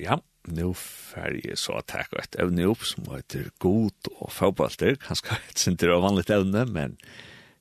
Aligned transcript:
ja, 0.00 0.20
nu 0.48 0.72
fer 0.74 1.36
jeg 1.36 1.58
så 1.60 1.78
å 1.78 1.86
takke 1.86 2.22
et 2.22 2.38
evne 2.40 2.68
opp 2.70 2.84
som 2.88 3.08
heter 3.12 3.50
god 3.62 4.10
og 4.16 4.32
fotbollter, 4.32 4.96
Kanskje 5.00 5.36
et 5.50 5.60
sinter 5.60 5.92
av 5.94 6.04
vanligt 6.06 6.32
evne, 6.34 6.64
men 6.66 6.96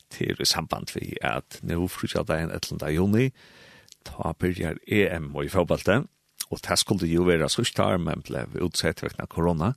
til 0.10 0.40
i 0.40 0.48
samband 0.48 0.94
vi 0.96 1.14
at 1.22 1.60
nu 1.62 1.88
frutja 1.92 2.24
dagen 2.26 2.50
11. 2.50 2.82
juni 2.96 3.30
ta 4.08 4.34
byrjar 4.40 4.80
EM 4.88 5.36
og 5.36 5.46
i 5.46 5.52
fotbollten 5.54 6.08
Og 6.50 6.60
det 6.66 6.80
skulle 6.80 7.06
jo 7.06 7.28
være 7.28 7.50
så 7.50 7.62
starkt 7.68 8.02
men 8.02 8.24
ble 8.26 8.48
utsett 8.64 9.04
vekna 9.04 9.28
korona. 9.30 9.74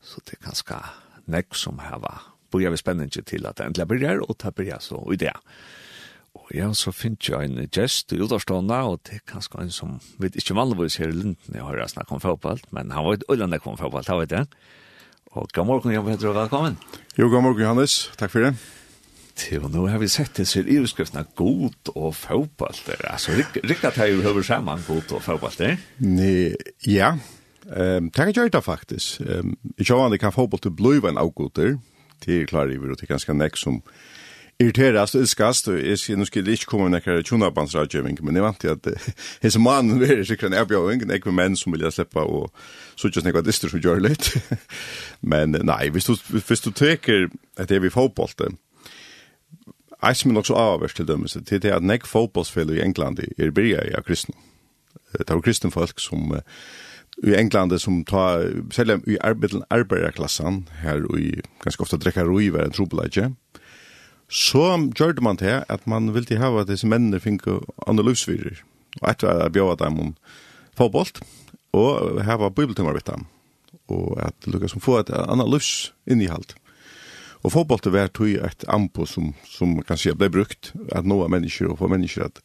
så 0.00 0.20
det 0.24 0.38
er 0.38 0.44
kanske 0.44 0.74
näck 1.26 1.54
som 1.54 1.78
här 1.78 1.98
var 1.98 2.20
börjar 2.50 2.70
vi 2.70 2.76
spännande 2.76 3.22
till 3.22 3.46
att 3.46 3.60
äntligen 3.60 3.88
börjar 3.88 4.30
och 4.30 4.38
ta 4.38 4.50
börjar 4.50 4.78
så 4.78 5.12
i 5.12 5.16
det 5.16 5.36
ja, 6.54 6.70
så 6.74 6.92
finnes 6.94 7.28
jeg 7.28 7.48
en 7.48 7.68
gest 7.72 8.12
i 8.12 8.20
Udarstående, 8.22 8.78
og 8.86 9.00
det 9.08 9.18
er 9.18 9.26
kanskje 9.32 9.62
en 9.62 9.74
som, 9.74 9.98
vet 10.22 10.36
ikke 10.38 10.56
vanligvis 10.58 10.98
her 11.02 11.10
i 11.10 11.16
Linden, 11.16 11.54
jeg 11.54 11.62
har 11.62 11.82
snakket 11.88 12.18
om 12.18 12.22
fotball, 12.22 12.62
men 12.70 12.90
han 12.94 13.04
var 13.04 13.18
et 13.18 13.26
øyland 13.30 13.52
jeg 13.52 13.64
kom 13.64 13.78
fotball, 13.78 14.06
det 14.06 14.18
vet 14.22 14.38
jeg. 14.38 14.46
Og 15.36 15.48
god 15.52 15.66
morgen, 15.66 15.92
Jan 15.92 16.04
Petter, 16.04 16.28
og 16.28 16.34
velkommen. 16.34 16.78
Jo, 17.18 17.28
god 17.28 17.42
morgen, 17.42 17.60
Johannes. 17.60 18.10
Takk 18.16 18.32
for 18.32 18.46
det. 18.46 18.54
Til 19.36 19.64
og 19.66 19.70
nå 19.74 19.86
har 19.92 20.00
vi 20.00 20.08
sett 20.08 20.32
det 20.32 20.46
disse 20.46 20.62
iveskriftene 20.64 21.26
god 21.36 21.90
og 21.92 22.14
fotball, 22.16 22.78
altså 23.04 23.36
riktig 23.36 23.90
har 23.98 24.06
jo 24.08 24.22
hørt 24.24 24.46
sammen 24.48 24.84
god 24.86 25.12
og 25.12 25.22
fotball, 25.22 25.52
det 25.58 25.76
Nei, 25.98 26.54
ja, 26.86 27.18
Ehm 27.74 28.10
tack 28.10 28.36
jag 28.36 28.52
det 28.52 28.62
faktisk. 28.62 29.20
Um, 29.20 29.56
jag 29.76 29.96
har 29.96 30.04
aldrig 30.04 30.20
kan 30.20 30.32
fotball 30.32 30.60
til 30.60 30.70
blue 30.70 31.08
en 31.08 31.18
outgåter. 31.18 31.78
Det 32.24 32.42
er 32.42 32.46
klart 32.46 32.70
i 32.70 32.78
og 32.78 32.96
det 32.96 33.02
er 33.02 33.06
ganske 33.06 33.34
nekk 33.34 33.56
som 33.56 33.82
irriterast 34.60 35.14
og 35.14 35.20
ilskast, 35.20 35.68
og 35.68 35.78
jeg 35.80 35.98
sier, 36.00 36.16
nå 36.16 36.24
skal 36.28 36.46
jeg 36.46 36.60
ikke 36.60 36.70
komme 36.70 36.88
nekker 36.92 37.20
tjonabandsradgjøving, 37.28 38.18
men 38.24 38.38
jeg 38.38 38.44
vant 38.46 38.60
til 38.64 38.72
at 38.72 38.88
hans 39.42 39.58
mann 39.60 40.02
er 40.02 40.22
sikkert 40.24 40.52
en 40.52 40.60
erbjøving, 40.62 41.02
en 41.04 41.16
ekve 41.16 41.34
menn 41.34 41.56
som 41.60 41.74
vil 41.74 41.84
jeg 41.84 41.96
slippe, 41.96 42.24
og 42.24 42.50
så 42.96 43.10
ikke 43.10 43.24
snakka 43.24 43.44
dyster 43.44 43.72
som 43.72 43.82
gjør 43.84 44.00
litt. 44.08 44.32
men 45.32 45.58
nei, 45.62 45.88
hvis 45.92 46.08
du, 46.08 46.16
hvis 46.36 46.64
du 46.64 46.70
teker 46.72 47.28
at 47.56 47.68
det 47.68 47.80
er 47.80 47.84
vi 47.84 47.92
fotbollte, 47.92 48.54
Eis 50.04 50.26
min 50.26 50.36
også 50.36 50.54
avverst 50.60 50.98
til 51.00 51.06
dømmelse, 51.08 51.40
til 51.48 51.62
det 51.62 51.70
at 51.72 51.82
nek 51.82 52.04
fotbollsfellu 52.06 52.74
i 52.76 52.82
England 52.84 53.22
er 53.24 53.50
bryr 53.50 53.80
av 53.96 54.04
kristne. 54.04 54.36
Det 55.16 55.24
er 55.32 55.40
kristne 55.40 55.70
folk 55.72 56.00
som 56.00 56.34
i 57.24 57.32
England 57.32 57.72
som 57.80 58.02
tar, 58.04 58.44
selv 58.70 59.08
i 59.08 59.16
arbeidet 59.24 59.62
arbeiderklassen 59.72 60.66
her 60.82 61.00
og 61.08 61.46
ganske 61.64 61.82
ofte 61.82 61.96
drekker 61.96 62.28
roi 62.28 62.50
være 62.52 62.68
en 62.68 62.76
trobeleidje, 62.76 63.30
så 64.28 64.90
gjorde 64.98 65.22
man 65.22 65.38
det 65.38 65.64
at 65.70 65.86
man 65.86 66.10
ville 66.14 66.38
ha 66.40 66.50
at 66.60 66.68
disse 66.70 66.88
mennene 66.88 67.20
fikk 67.22 67.46
andre 67.86 68.08
livsvirer. 68.08 68.62
Og 69.02 69.08
etter 69.10 69.30
at 69.30 69.42
jeg 69.44 69.56
bjør 69.58 69.78
dem 69.80 70.00
om 70.02 70.12
fotboll, 70.76 71.10
og 71.76 72.22
her 72.24 72.40
var 72.40 72.54
bibeltimer 72.54 72.96
vidt 72.96 73.10
dem. 73.10 73.26
Og 73.92 74.16
at 74.18 74.34
det 74.44 74.54
lukket 74.54 74.72
som 74.72 74.82
få 74.82 74.98
et 75.00 75.12
annet 75.14 75.50
livsinnihold. 75.52 76.56
Og 77.44 77.52
fotboll 77.54 77.82
det 77.84 77.92
var 77.94 78.10
tog 78.10 78.32
et 78.34 78.64
ampo 78.72 79.06
som, 79.06 79.30
som 79.46 79.76
kan 79.86 80.00
si 80.00 80.10
ble 80.10 80.30
brukt, 80.32 80.72
at 80.90 81.06
nå 81.06 81.20
er 81.22 81.30
mennesker 81.30 81.70
og 81.70 81.78
få 81.78 81.90
mennesker 81.92 82.26
at 82.26 82.42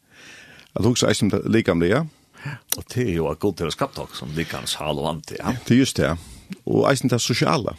at 0.71 0.85
hos 0.85 1.03
er 1.03 1.13
som 1.13 1.31
hugsa 1.31 1.73
det, 1.79 1.89
ja. 1.89 2.05
Og 2.77 2.83
det 2.93 3.03
er 3.03 3.15
jo 3.15 3.27
et 3.29 3.39
godt 3.39 3.57
til 3.57 3.69
å 3.69 3.73
skapte 3.73 4.01
også, 4.01 4.21
som 4.23 4.35
liker 4.35 4.61
hans 4.61 4.77
hal 4.79 4.97
og 4.97 5.07
vant, 5.09 5.31
Ja. 5.37 5.53
Det 5.67 5.75
er 5.75 5.79
just 5.79 5.97
det. 5.97 6.17
Og 6.65 6.89
eisum 6.89 7.09
det 7.09 7.21
sosiale. 7.21 7.75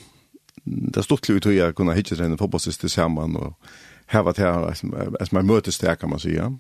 Det 0.65 0.97
er 0.97 1.03
stortlig 1.03 1.43
til 1.43 1.59
å 1.63 1.73
kunne 1.73 1.95
hitje 1.95 2.17
trene 2.17 2.39
fotbollsist 2.39 2.85
sammen 2.91 3.37
og 3.37 3.55
här 4.07 4.23
var 4.23 4.33
det 4.33 4.43
här 4.43 4.75
som 4.75 5.37
man 5.37 5.47
mötes 5.47 5.79
där 5.79 5.95
kan 5.95 6.11
man 6.11 6.21
säga. 6.21 6.59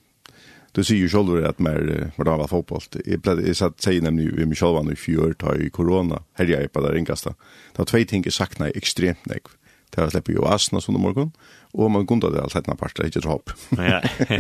Du 0.73 0.85
ser 0.85 0.95
ju 0.95 1.09
själv 1.09 1.45
att 1.45 1.59
mer 1.59 2.11
vad 2.17 2.27
det 2.27 2.31
var 2.31 2.47
fotboll. 2.47 2.81
Jag 3.05 3.21
blev 3.21 3.47
jag 3.47 3.57
satt 3.57 3.81
säg 3.81 4.01
nämligen 4.01 4.37
vi 4.37 4.47
med 4.47 4.57
var 4.61 4.83
nu 4.83 4.93
i 4.93 4.97
fjör 4.97 5.33
ta 5.33 5.55
i 5.55 5.71
corona. 5.71 6.23
Här 6.33 6.47
jag 6.47 6.73
på 6.73 6.81
där 6.81 6.97
inkasta. 6.97 7.31
Det 7.73 7.79
var 7.79 7.85
två 7.85 7.99
ting 8.09 8.23
jag 8.25 8.33
saknar 8.33 8.73
extremt 8.75 9.27
mycket. 9.27 9.51
Det 9.95 10.01
har 10.01 10.11
släppt 10.11 10.29
ju 10.29 10.45
asna 10.45 10.81
sån 10.81 11.01
morgon 11.01 11.33
och 11.73 11.91
man 11.91 12.07
kunde 12.07 12.31
det 12.31 12.43
allt 12.43 12.55
hetna 12.55 12.75
parter 12.75 13.05
inte 13.05 13.29
hopp. 13.29 13.51
Ja. 13.69 14.03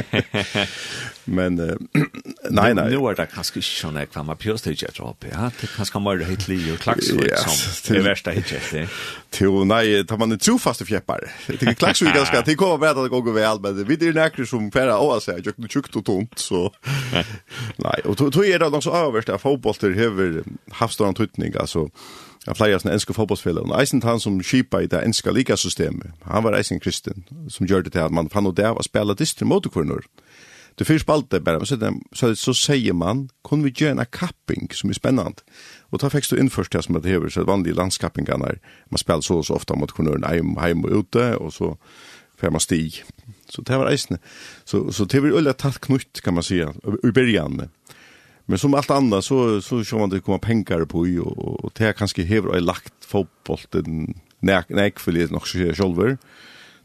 Men 1.25 1.55
nej 2.51 2.75
nej. 2.75 2.91
Nu 2.91 2.97
är 2.97 3.15
det 3.15 3.27
kanske 3.27 3.63
schon 3.63 3.95
där 3.95 4.05
kvar 4.05 4.23
man 4.23 4.37
pjust 4.37 4.67
inte 4.67 4.87
ett 4.87 4.99
hopp. 4.99 5.25
Ja, 5.33 5.51
det 5.61 5.67
kanske 5.77 5.93
kommer 5.93 6.17
det 6.17 6.25
hit 6.25 6.49
Leo 6.49 6.77
Klax 6.77 7.07
så 7.07 7.15
som 7.37 7.95
det 7.95 8.03
värsta 8.03 8.31
hit 8.31 8.55
det. 8.71 8.89
Jo 9.41 9.65
nej, 9.65 10.07
tar 10.07 10.17
man 10.17 10.33
en 10.33 10.39
trofast 10.39 10.87
fjäppar. 10.87 11.33
Jag 11.47 11.59
tycker 11.59 11.75
Klax 11.75 12.03
är 12.03 12.07
ganska 12.15 12.43
det 12.43 12.55
kommer 12.55 12.79
bara 12.79 13.05
att 13.05 13.11
gå 13.11 13.21
väl 13.21 13.61
men 13.61 13.85
vi 13.85 13.97
det 13.97 14.09
är 14.09 14.13
näkre 14.13 14.47
som 14.47 14.71
färra 14.71 14.99
av 14.99 15.21
så 15.21 15.31
jag 15.31 15.45
tycker 15.45 15.69
tjukt 15.69 15.97
och 15.97 16.05
tomt 16.05 16.39
så 16.39 16.73
nej 17.77 18.01
och 18.05 18.31
då 18.31 18.45
är 18.45 18.59
det 18.59 18.67
också 18.67 18.91
överst 18.91 19.27
Fotboll 19.27 19.39
fotbollster 19.39 19.91
över 19.91 20.43
havstorn 20.71 21.15
tutning 21.15 21.53
alltså 21.61 21.89
av 22.47 22.59
flere 22.59 22.79
av 22.79 22.87
enske 22.91 23.15
fotballsfeller. 23.15 23.67
Og 23.69 23.75
eisen 23.81 24.03
han 24.03 24.21
som 24.21 24.41
kjipa 24.43 24.83
i 24.83 24.91
det 24.91 25.03
enske 25.05 25.33
ligasystemet, 25.33 26.15
han 26.27 26.45
var 26.45 26.57
eisen 26.59 26.81
kristen, 26.83 27.25
som 27.49 27.67
gjør 27.67 27.87
det 27.87 27.95
til 27.95 28.07
at 28.07 28.15
man 28.15 28.31
fann 28.33 28.49
og 28.51 28.57
det 28.59 28.67
av 28.67 28.81
å 28.81 28.87
spille 28.87 29.17
mot 29.47 29.69
kvinner. 29.73 30.07
Det 30.79 30.87
fyrst 30.89 31.05
spalte 31.05 31.41
bare, 31.41 31.61
men 31.61 31.69
så, 31.69 31.77
så, 32.17 32.31
så 32.35 32.55
sier 32.57 32.95
man, 32.97 33.27
kunne 33.45 33.69
vi 33.69 33.75
gjøre 33.77 33.99
en 33.99 34.07
kapping 34.09 34.71
som 34.73 34.91
er 34.91 34.97
spennende? 34.97 35.45
Og 35.93 36.01
da 36.01 36.09
fikk 36.09 36.31
du 36.31 36.39
innførst 36.41 36.73
det 36.73 36.85
som 36.87 36.97
det 36.97 37.13
hever, 37.13 37.29
så 37.29 37.45
det 37.45 37.51
vanlige 37.51 37.77
landskappingene 37.77 38.55
er, 38.55 38.61
man 38.91 39.03
spiller 39.03 39.27
så 39.27 39.43
og 39.43 39.47
så 39.47 39.59
ofte 39.59 39.77
mot 39.77 39.93
kvinner, 39.93 40.17
heim, 40.25 40.57
heim 40.63 40.87
og 40.89 41.05
ute, 41.05 41.27
og 41.37 41.53
så 41.53 41.75
får 42.41 42.55
man 42.57 42.65
stig. 42.65 43.03
Så 43.53 43.63
det 43.69 43.79
var 43.79 43.91
eisen. 43.91 44.17
Så, 44.65 44.87
så 44.97 45.05
det 45.05 45.21
var 45.23 45.37
øyelig 45.37 45.59
tatt 45.61 45.81
knutt, 45.85 46.23
kan 46.25 46.35
man 46.35 46.47
si, 46.47 46.63
i 46.63 47.13
begynnelsen. 47.13 47.69
Men 48.53 48.59
som 48.59 48.75
allt 48.75 48.91
annat 48.91 49.25
så 49.25 49.61
så 49.61 49.85
kör 49.85 49.99
man 49.99 50.11
det 50.11 50.21
komma 50.21 50.39
pengar 50.39 50.85
på 50.85 51.07
ju 51.07 51.21
och, 51.21 51.65
och 51.65 51.73
det 51.75 51.93
kanske 51.93 52.23
hever 52.23 52.49
och 52.49 52.61
lagt 52.61 53.05
fotbollen 53.05 54.15
näck 54.41 54.69
näck 54.69 54.99
för 54.99 55.13
det 55.13 55.31
nog 55.31 55.49
så 55.49 55.59
själver. 55.59 56.19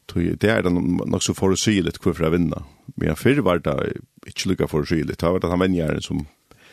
Tror 0.05 0.35
det 0.39 0.49
är 0.49 0.63
nog 0.63 1.23
så 1.23 1.33
för 1.33 1.55
sig 1.55 1.81
lite 1.81 1.99
kvar 1.99 2.13
för 2.13 2.23
att 2.23 2.33
vinna. 2.33 2.63
Men 2.85 3.15
för 3.15 3.35
var 3.35 3.59
det 3.59 3.93
inte 4.25 4.49
lika 4.49 4.67
för 4.67 4.83
sig 4.83 5.03
lite. 5.03 5.25
Det 5.25 5.31
var 5.31 5.39
det 5.39 5.47
han 5.47 5.59
vänjer 5.59 5.99
som 5.99 6.25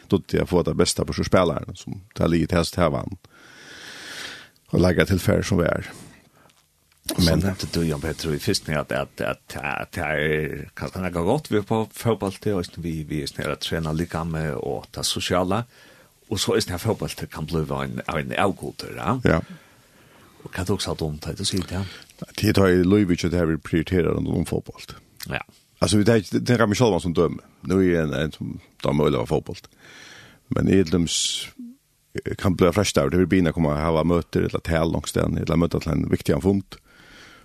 då 0.08 0.22
det 0.26 0.46
får 0.46 0.64
det 0.64 0.74
bästa 0.74 1.04
på 1.04 1.12
spelaren 1.12 1.76
som 1.76 2.00
tar 2.14 2.28
lite 2.28 2.56
häst 2.56 2.74
här 2.74 2.90
vann. 2.90 3.16
Och 4.70 4.80
lägga 4.80 5.06
till 5.06 5.20
färd 5.20 5.48
som 5.48 5.58
vi 5.58 5.64
är. 5.64 5.90
Men 7.26 7.40
det 7.40 7.72
du 7.72 7.86
Jan 7.86 8.00
Petter 8.00 8.34
i 8.34 8.38
första 8.38 8.80
att 8.80 8.92
att 8.92 9.20
att 9.20 9.56
att 9.56 9.98
er 9.98 10.68
kan 10.74 10.90
han 10.94 11.12
gå 11.12 11.22
gott 11.22 11.50
vi 11.50 11.62
på 11.62 11.88
fotboll 11.92 12.32
till 12.32 12.52
oss 12.52 12.70
vi 12.74 13.04
vi 13.04 13.22
är 13.22 13.26
snälla 13.26 13.56
träna 13.56 13.92
lika 13.92 14.24
med 14.24 14.54
och 14.54 14.86
ta 14.90 15.02
sociala 15.02 15.64
och 16.28 16.40
så 16.40 16.54
är 16.54 16.72
det 16.72 16.78
fotboll 16.78 17.08
till 17.08 17.28
kan 17.28 17.46
bli 17.46 17.60
en 17.60 18.02
en 18.06 18.32
alkohol 18.38 18.74
ja. 18.96 19.20
Ja. 19.24 19.42
Och 20.42 20.54
kan 20.54 20.66
också 20.68 20.90
ha 20.90 20.94
dumt 20.94 21.18
det 21.36 21.44
så 21.44 21.56
ja. 21.70 21.82
Det 22.40 22.52
tar 22.52 22.66
ju 22.66 22.84
Luivic 22.84 23.24
att 23.24 23.32
här 23.32 23.56
prioriterat 23.56 24.16
om 24.16 24.46
fotboll. 24.46 24.80
Ja. 25.28 25.44
Alltså 25.78 25.96
vi 25.96 26.04
det 26.30 26.66
mig 26.66 26.76
själva 26.76 27.00
som 27.00 27.12
döm. 27.12 27.40
Nu 27.60 27.94
är 27.94 28.02
en 28.02 28.12
en 28.12 28.32
som 28.32 28.60
dömer 28.82 29.06
över 29.06 29.26
fotboll. 29.26 29.56
Men 30.48 30.68
Edlums 30.68 31.46
kan 32.38 32.54
bli 32.54 32.72
fresh 32.72 32.94
där. 32.94 33.10
Det 33.10 33.16
vill 33.16 33.26
bina 33.26 33.52
komma 33.52 33.80
ha 33.80 34.04
möter 34.04 34.40
eller 34.40 34.58
tävlingar 34.58 35.42
eller 35.42 35.56
möta 35.56 35.80
till 35.80 35.90
en 35.90 36.10
viktig 36.10 36.42
fond. 36.42 36.64
Mm 36.70 36.83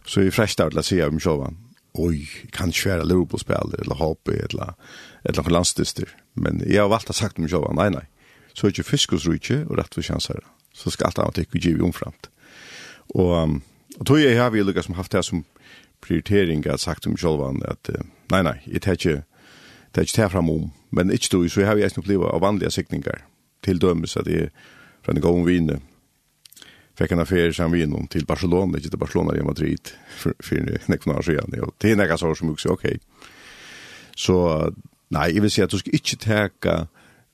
Så 0.10 0.22
vi 0.22 0.32
fräscht 0.32 0.60
att 0.60 0.86
se 0.86 1.06
om 1.06 1.20
sjova. 1.20 1.54
Oj, 1.94 2.30
kan 2.52 2.72
skära 2.72 3.04
Liverpool-spel 3.04 3.74
eller 3.82 3.96
HP 3.96 4.28
eller 4.28 4.74
eller 5.24 5.50
landstister. 5.50 6.10
Men 6.34 6.64
jag 6.68 6.90
har 6.90 6.96
alltid 6.96 7.16
sagt 7.16 7.40
om 7.40 7.48
sjova, 7.50 7.74
nej 7.74 7.92
nej. 7.92 8.10
Så 8.54 8.68
är 8.68 8.74
ju 8.76 8.84
fiskus 8.84 9.26
rike 9.26 9.66
och 9.66 9.78
rätt 9.78 9.96
för 9.96 10.02
chanser. 10.02 10.40
Så 10.74 10.92
ska 10.92 11.06
allt 11.06 11.20
annat 11.20 11.36
tycka 11.36 11.58
ju 11.58 11.82
omframt. 11.82 12.30
Och 12.92 13.44
och 13.98 14.06
då 14.06 14.20
jag 14.20 14.44
har 14.44 14.50
vi 14.50 14.64
Lucas 14.64 14.86
som 14.86 14.94
haft 14.94 15.12
det 15.12 15.24
som 15.24 15.44
prioritering 16.02 16.68
att 16.68 16.82
sagt 16.82 17.06
om 17.06 17.18
sjova 17.18 17.68
att 17.68 17.90
nej 18.32 18.44
nej, 18.44 18.62
det 18.66 18.88
är 18.88 18.92
inte 18.92 19.24
det 19.92 20.02
är 20.02 20.02
inte 20.02 20.30
framom. 20.30 20.72
Men 20.90 21.12
inte 21.12 21.28
då 21.32 21.50
så 21.50 21.62
har 21.62 21.76
vi 21.76 21.82
ens 21.82 21.98
upplevt 21.98 22.22
av 22.22 22.42
vanliga 22.42 22.70
siktningar 22.70 23.26
till 23.62 23.80
dömes 23.80 24.18
att 24.18 24.26
det 24.26 24.40
är 24.40 24.52
från 25.02 25.16
en 25.16 25.22
gång 25.22 25.46
vinner 25.46 25.80
fick 27.00 27.12
en 27.12 27.20
affär 27.20 27.52
som 27.52 27.72
vi 27.72 27.84
inom 27.84 28.08
till 28.08 28.26
Barcelona, 28.26 28.78
inte 28.78 28.90
till 28.90 29.00
Barcelona 29.00 29.38
i 29.38 29.42
Madrid 29.42 29.90
för 30.10 30.34
för 30.40 31.08
några 31.08 31.20
år 31.20 31.24
sedan. 31.24 31.54
Ja, 31.58 31.72
det 31.78 31.92
är 31.92 31.96
några 31.96 32.18
saker 32.18 32.36
som 32.36 32.52
också 32.52 32.70
okej. 32.70 33.00
Så 34.16 34.70
nej, 35.08 35.36
jag 35.36 35.42
vill 35.42 35.52
säga 35.52 35.66
att 35.66 35.72
du 35.72 35.78
ska 35.78 35.92
inte 35.92 36.16
täcka 36.16 36.88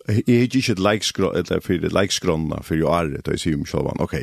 Jeg 0.08 0.24
er 0.28 0.44
ikke 0.46 0.72
et 0.72 0.80
like-skrona, 0.80 1.38
eller 1.38 1.62
for 1.66 1.74
et 1.74 1.94
like-skrona 1.94 2.62
for 2.62 2.78
jo 2.78 2.92
er 2.94 3.08
det, 3.10 3.28
og 3.28 3.34
jeg 3.34 3.42
sier 3.42 3.58
om 3.58 3.66
själva, 3.66 3.96
ok, 4.00 4.14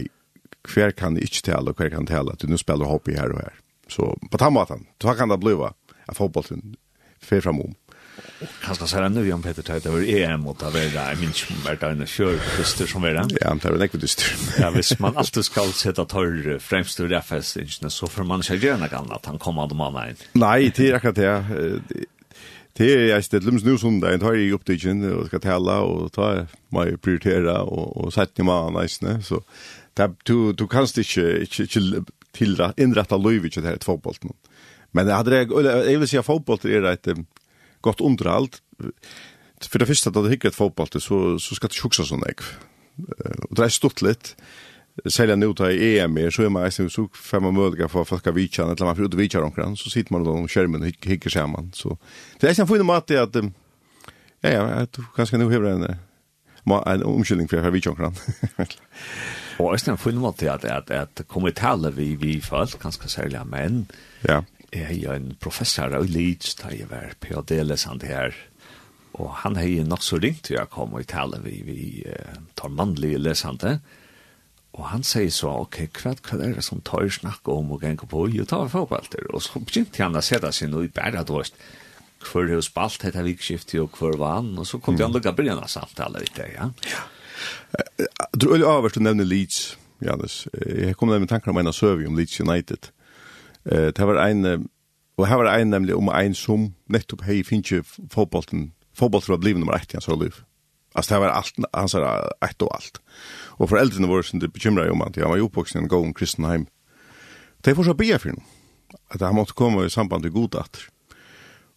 hver 0.75 0.93
kan 0.95 1.17
ikke 1.19 1.43
tale, 1.43 1.71
og 1.71 1.77
hver 1.77 1.91
kan 1.91 2.07
tale, 2.07 2.33
at 2.33 2.43
du 2.43 2.47
nå 2.47 2.57
spiller 2.61 2.87
hopp 2.87 3.09
i 3.09 3.17
her 3.19 3.35
og 3.35 3.41
her. 3.43 3.57
Så 3.91 4.15
på 4.31 4.39
den 4.39 4.55
måten, 4.55 4.87
så 5.03 5.15
kan 5.19 5.29
det 5.29 5.41
bli 5.43 5.57
at 5.59 6.17
fotbollen 6.17 6.77
fer 7.19 7.41
fram 7.41 7.61
om. 7.61 7.75
Kanskje 8.63 8.89
sier 8.91 9.05
han 9.05 9.15
nu, 9.15 9.23
Jan 9.25 9.43
Peter 9.43 9.65
Tøyt, 9.65 9.85
det 9.85 9.93
var 9.93 10.03
EM, 10.03 10.47
og 10.51 10.57
det 10.59 10.69
var 10.69 10.75
det, 10.75 10.93
jeg 10.95 11.19
minns 11.21 11.43
ikke 11.43 11.55
om 11.55 11.61
det 11.65 11.75
var 11.83 11.93
en 11.95 12.09
kjørdyster 12.13 12.91
som 12.91 13.05
var 13.07 13.19
det. 13.19 13.39
Ja, 13.41 13.53
det 13.55 13.71
var 13.71 13.79
nekve 13.81 14.01
dyster. 14.03 14.33
ja, 14.59 14.71
hvis 14.75 14.93
man 15.03 15.19
alltid 15.21 15.47
skal 15.47 15.75
sette 15.77 16.05
tørr 16.11 16.59
fremst 16.63 17.01
ur 17.01 17.15
FS-ingene, 17.21 17.91
så 17.91 18.09
får 18.11 18.27
man 18.29 18.43
ikke 18.45 18.59
gjøre 18.67 18.81
noe 18.83 19.03
annet, 19.03 19.31
han 19.31 19.43
kommer 19.43 19.69
av 19.69 19.77
mannen 19.79 20.13
inn. 20.13 20.25
Nei, 20.43 20.73
det 20.75 20.91
er 20.91 20.99
akkurat 20.99 21.21
det. 21.21 22.07
Det 22.79 22.89
er 22.89 23.07
jeg 23.11 23.29
stedet 23.29 23.47
lums 23.49 23.67
nu 23.67 23.77
som 23.81 24.01
det, 24.01 24.15
jeg 24.15 24.23
tar 24.23 24.39
i 24.41 24.53
opptidgen, 24.57 25.05
og 25.13 25.29
skal 25.29 25.45
tala 25.45 25.81
og 25.87 26.09
ta 26.15 26.33
meg 26.75 26.99
prioritera, 27.05 27.61
og, 27.63 27.93
og 28.01 28.15
sette 28.15 28.43
i 28.43 28.49
mannen 28.49 28.81
eisene, 28.83 29.19
så 29.25 29.43
du, 30.27 30.53
du 30.57 30.67
kan 30.67 30.89
ikke, 30.89 31.45
ikke, 31.45 31.69
ikke 31.69 32.05
tilrette, 32.33 32.81
innrette 32.81 33.19
løyviket 33.21 33.69
her 33.69 33.77
i. 33.77 34.35
Men 34.93 35.09
jeg, 35.09 35.17
hadde, 35.17 35.37
jeg 35.89 36.01
vil 36.01 36.09
si 36.09 36.19
at 36.21 36.25
fotboll 36.25 36.65
er 36.69 36.89
et 36.93 37.13
gott 37.83 38.01
underhalt. 38.01 38.63
För 39.61 39.79
det 39.79 39.87
första 39.87 40.11
att 40.11 40.15
det 40.15 40.31
hickar 40.31 40.51
fotboll 40.51 40.89
så 41.01 41.39
så 41.39 41.55
ska 41.55 41.69
det 41.69 41.75
sjuksa 41.75 42.05
sån 42.05 42.23
ek. 42.29 42.41
Och 43.51 43.57
det 43.57 43.65
är 43.65 43.69
stort 43.69 44.03
litt. 44.03 44.37
Sälja 45.11 45.37
nu 45.37 45.55
ta 45.55 45.71
i 45.71 45.99
EM 45.99 46.19
er, 46.19 46.31
så 46.31 46.43
är 46.43 46.49
man 46.49 46.73
sen 46.73 46.91
så 46.91 47.09
fem 47.09 47.43
man 47.43 47.55
möjliga 47.55 47.89
för 47.89 48.05
folk 48.05 48.27
att 48.27 48.35
vitcha 48.35 48.63
eller 48.63 48.85
man 48.85 48.97
förutom 48.97 49.19
vitcha 49.19 49.43
omkring 49.43 49.77
så 49.77 49.91
sitter 49.91 50.13
man 50.13 50.25
då 50.25 50.31
och 50.31 50.51
skärmen 50.51 50.83
och 50.83 51.07
hickar 51.07 51.31
samman. 51.31 51.71
Så 51.75 51.99
det 52.41 52.49
är 52.49 52.55
sen 52.55 52.67
får 52.67 52.77
ju 52.77 52.83
mat 52.83 53.07
det 53.07 53.19
att 53.19 53.35
ja 54.41 54.51
ja 54.51 54.63
att 54.63 54.99
kanske 55.17 55.37
nu 55.37 55.45
hur 55.45 55.67
en 55.67 55.97
en 56.87 57.03
omskylning 57.03 57.49
för 57.49 57.71
vitcha 57.71 57.91
omkring. 57.91 58.15
Och 59.59 59.81
sen 59.81 59.99
får 59.99 60.13
ju 60.13 60.19
mat 60.19 60.39
det 60.39 60.49
att 60.49 60.65
att 60.65 60.91
att 60.91 61.21
komma 61.29 61.51
till 61.51 61.91
vi 61.93 62.17
vi 62.17 62.41
folk 62.41 62.79
kanske 62.83 63.09
sälja 63.09 63.45
men. 63.45 63.87
Ja 64.21 64.45
er 64.73 64.93
jo 64.97 65.13
en 65.13 65.33
professor 65.41 65.93
av 65.97 66.09
Leeds, 66.09 66.57
da 66.61 66.73
jeg 66.73 66.89
var 66.91 67.17
PhD-lesant 67.21 68.05
her, 68.09 68.37
og 69.21 69.29
han 69.43 69.59
har 69.61 69.69
jo 69.69 69.85
nok 69.85 70.05
så 70.05 70.17
ringt 70.17 70.47
til 70.49 70.57
jeg 70.57 70.71
kom 70.73 70.95
og 70.97 71.05
tale 71.11 71.43
vi, 71.45 71.59
vi 71.67 71.81
uh, 72.09 72.39
tar 72.57 72.73
mannlige 72.73 73.21
lesante, 73.21 73.77
og 74.73 74.87
han 74.89 75.05
sier 75.05 75.29
så, 75.29 75.51
ok, 75.67 75.83
hva, 76.01 76.15
hva 76.17 76.39
er 76.41 76.57
det 76.57 76.65
som 76.65 76.81
tar 76.81 77.11
snakke 77.13 77.53
om 77.53 77.75
og 77.75 77.83
ganger 77.83 78.09
på, 78.09 78.25
jo, 78.33 78.47
ta 78.49 78.63
vi 78.65 78.73
forbalter, 78.73 79.29
og 79.37 79.45
så 79.45 79.61
begynte 79.61 80.01
han 80.01 80.17
å 80.17 80.25
sette 80.25 80.53
seg 80.57 80.73
noe 80.73 80.89
i 80.89 80.93
bæret 80.93 81.29
vårt, 81.29 81.59
hver 82.23 82.55
hos 82.55 82.71
spalt 82.71 83.03
dette 83.03 83.25
vikskiftet, 83.27 83.81
og 83.83 83.99
hver 83.99 84.17
var 84.17 84.39
han, 84.39 84.55
og 84.57 84.69
så 84.69 84.81
kom 84.81 84.97
mm. 84.97 85.05
han 85.05 85.17
lukket 85.19 85.37
begynne 85.37 85.67
av 85.67 85.73
samtale 85.73 86.23
litt, 86.23 86.41
ja. 86.55 86.71
Ja. 86.89 87.05
Du 88.33 88.53
er 88.53 88.63
jo 88.63 88.71
avhørst 88.71 89.01
å 89.01 89.05
nevne 89.05 89.27
Leeds, 89.27 89.75
Janus. 90.03 90.45
Jeg 90.55 90.97
kom 90.99 91.11
med 91.13 91.29
tanker 91.31 91.53
om 91.53 91.61
en 91.61 91.71
av 91.71 91.77
søvig 91.77 92.09
om 92.09 92.17
Leeds 92.17 92.41
United. 92.41 92.89
Eh, 93.67 93.91
det 93.95 94.07
var 94.07 94.23
en, 94.27 94.69
og 95.17 95.27
her 95.29 95.37
var 95.37 95.55
en 95.55 95.71
nemlig 95.71 95.95
om 95.95 96.09
en 96.09 96.35
som 96.35 96.73
nettopp 96.89 97.23
hei 97.29 97.43
finnes 97.47 97.99
fotbollen, 98.11 98.73
fotbollen 98.95 99.29
var 99.29 99.43
blivet 99.43 99.61
nummer 99.61 99.77
ett 99.77 99.95
i 99.95 100.01
hans 100.01 100.09
liv. 100.09 100.43
altså 100.95 101.15
det 101.15 101.21
var 101.21 101.29
alt 101.29 101.55
han 101.75 101.89
sa 101.89 102.31
ett 102.43 102.63
og 102.63 102.75
alt 102.75 102.99
og 103.59 103.69
foreldrene 103.69 104.09
våre 104.09 104.23
som 104.23 104.41
det 104.41 104.53
bekymret 104.53 104.91
om 104.91 105.03
at 105.03 105.17
han 105.17 105.31
var 105.31 105.37
jo 105.37 105.47
oppvoksen 105.49 105.81
i 105.81 105.83
en 105.83 105.89
gång 105.89 106.15
kristen 106.15 106.45
heim 106.45 106.67
Det 107.65 107.77
får 107.77 107.85
så 107.85 107.95
bia 107.95 108.19
for 108.19 108.29
honom. 108.29 108.45
Att 109.09 109.21
han 109.21 109.35
måtte 109.35 109.53
komme 109.53 109.85
i 109.87 109.91
samband 109.91 110.23
med 110.23 110.33
god 110.33 110.55
att. 110.55 110.79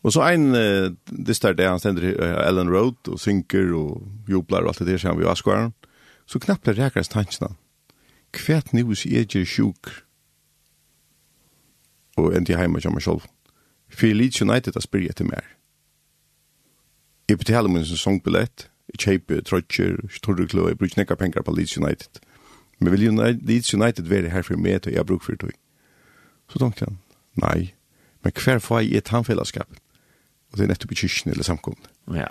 Och 0.01 0.13
så 0.13 0.21
en 0.21 0.55
uh, 0.55 0.91
det 1.05 1.41
där 1.41 1.53
där 1.53 1.67
han 1.67 1.79
stender 1.79 2.03
uh, 2.03 2.47
Ellen 2.47 2.69
Road 2.69 2.95
og 3.07 3.19
synker 3.19 3.73
og 3.73 4.01
jublar 4.27 4.61
og 4.61 4.67
alt 4.67 4.79
det 4.79 4.87
der 4.87 4.97
som 4.97 5.17
vi 5.17 5.25
var 5.25 5.35
skvaran. 5.35 5.73
Så 6.25 6.39
knappt 6.39 6.65
det 6.65 6.73
räknas 6.73 7.07
tankarna. 7.07 7.55
Kvärt 8.31 8.73
nu 8.73 8.95
så 8.95 9.09
är 9.09 9.25
det 9.25 9.45
sjuk 9.45 9.85
og 12.15 12.35
endi 12.35 12.55
heima 12.55 12.79
hjemme 12.79 12.81
til 12.81 12.91
meg 12.95 13.03
selv. 13.03 13.27
For 13.89 14.07
United 14.45 14.77
å 14.77 14.83
spyrre 14.83 15.13
til 15.13 15.29
mer. 15.29 15.45
Jeg 17.29 17.39
betaler 17.41 17.71
min 17.71 17.85
sesongbillett, 17.85 18.67
jeg 18.93 19.01
kjøper 19.01 19.41
trøtjer, 19.41 19.95
storre 20.13 20.45
klø, 20.47 20.67
jeg 20.69 20.77
bruker 20.77 20.99
nekka 21.01 21.17
penger 21.17 21.45
på 21.45 21.55
Leeds 21.55 21.77
United. 21.77 22.19
Men 22.79 22.91
vil 22.93 23.07
Leeds 23.41 23.73
United 23.73 24.09
være 24.11 24.29
her 24.29 24.45
for 24.45 24.59
meg 24.61 24.83
til 24.83 24.93
jeg 24.93 25.05
bruker 25.05 25.25
for 25.25 25.41
tog? 25.41 25.55
Så 26.51 26.61
tenkte 26.61 26.85
han, 26.85 26.99
nei, 27.41 27.73
men 28.23 28.35
hver 28.35 28.61
får 28.61 28.83
jeg 28.83 29.01
et 29.01 29.13
handfellesskap? 29.13 29.79
Og 30.51 30.59
det 30.59 30.65
er 30.65 30.71
nettopp 30.73 30.93
i 30.93 30.99
kyrkjen 30.99 31.33
eller 31.33 31.47
samkomne. 31.47 31.89
Ja. 32.13 32.29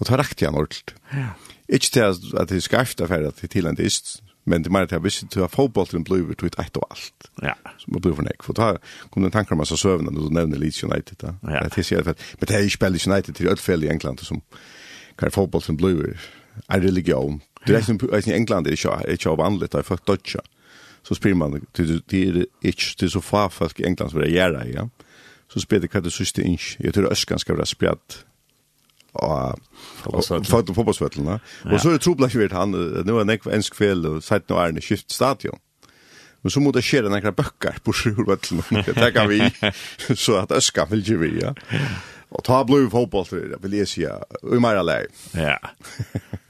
Og 0.00 0.08
da 0.08 0.16
rakte 0.16 0.44
jeg 0.44 0.50
han 0.50 0.58
ordentlig. 0.58 0.96
Ja. 1.12 1.34
Ikke 1.68 1.92
til 1.92 2.06
at 2.08 2.48
det 2.48 2.56
er 2.56 2.64
skarft 2.64 3.02
affæret 3.04 3.44
til 3.52 3.68
en 3.68 3.76
dist, 3.78 4.22
Men 4.50 4.62
det 4.62 4.70
mer 4.70 4.82
att 4.82 4.90
jag 4.90 5.00
visste 5.00 5.26
till 5.26 5.42
att 5.42 5.52
fotbollen 5.52 6.02
blev 6.02 6.30
ut 6.30 6.42
ett 6.42 6.76
och 6.76 6.86
allt. 6.90 7.30
Ja. 7.42 7.54
Så 7.78 7.90
man 7.90 8.00
blev 8.00 8.22
nek. 8.22 8.42
För 8.42 8.52
då 8.52 8.78
kom 9.10 9.22
den 9.22 9.32
tanken 9.32 9.52
om 9.52 9.58
massa 9.58 9.76
sövnen 9.76 10.16
och 10.16 10.22
då 10.22 10.28
nämnde 10.28 10.58
Leeds 10.58 10.82
United. 10.84 11.16
Ja. 11.20 11.34
Det 11.42 11.78
är 11.78 11.82
så 11.82 11.98
att 11.98 12.06
men 12.06 12.46
det 12.46 12.54
är 12.54 12.60
ju 12.60 12.70
spel 12.70 12.98
United 13.08 13.34
till 13.34 13.48
ödfäll 13.48 13.84
i 13.84 13.88
England 13.88 14.20
som 14.20 14.40
kan 15.16 15.30
fotbollen 15.30 15.76
blev 15.76 16.00
ut. 16.00 16.16
really 16.68 16.86
religion. 16.86 17.40
Det 17.66 17.74
är 17.74 17.82
som 17.82 17.98
i 18.26 18.32
England 18.32 18.64
det 18.64 18.70
är 18.70 18.86
ju 18.86 19.12
är 19.12 19.30
ju 19.30 19.36
vanligt 19.36 19.74
att 19.74 19.86
folk 19.86 20.06
dödja. 20.06 20.40
Så 21.02 21.14
spelar 21.14 21.36
man 21.36 21.50
det 21.50 21.72
till 21.72 22.46
det 22.98 23.02
är 23.02 23.08
så 23.08 23.20
far 23.20 23.48
folk 23.48 23.80
i 23.80 23.84
England 23.84 24.10
som 24.10 24.20
det 24.20 24.30
göra 24.30 24.68
ja. 24.68 24.88
Så 25.52 25.60
spelar 25.60 25.80
det 25.80 25.88
kanske 25.88 26.24
så 26.24 26.40
inch. 26.40 26.76
Jag 26.78 26.94
tror 26.94 27.12
öskan 27.12 27.38
ska 27.38 27.54
vara 27.54 27.66
spjärt 27.66 28.24
og 29.12 29.58
født 30.04 30.70
på 30.70 30.76
fotbollsføtlene. 30.76 31.40
Og 31.70 31.80
så 31.80 31.88
är 31.88 31.98
det 31.98 32.02
trobladet 32.04 32.38
vært 32.38 32.52
han, 32.54 32.70
nå 33.06 33.18
er 33.18 33.26
det 33.26 33.40
ensk 33.46 33.74
kveld, 33.78 34.06
og 34.06 34.22
sett 34.22 34.48
nå 34.50 34.58
er 34.60 34.72
det 34.76 34.84
skift 34.86 35.12
stadion. 35.12 35.58
Men 36.42 36.54
så 36.54 36.60
må 36.64 36.72
det 36.72 36.84
skje 36.86 37.02
nekra 37.10 37.34
bøkker 37.36 37.82
på 37.84 37.92
sjurvøtlene, 37.92 38.84
det 38.86 39.10
kan 39.12 39.28
vi, 39.28 39.42
så 40.16 40.40
at 40.40 40.54
øskan 40.56 40.88
vil 40.90 41.02
ikke 41.04 41.20
vi, 41.20 41.32
ja. 41.42 41.52
Och 42.30 42.44
ta 42.44 42.64
blue 42.64 42.90
fotboll 42.90 43.26
till 43.26 43.50
det 43.50 43.56
vill 43.62 43.78
jag 43.78 43.88
säga. 43.88 44.14
Och 44.42 44.62
mer 44.62 44.76
alla. 44.76 45.00
Ja. 45.32 45.58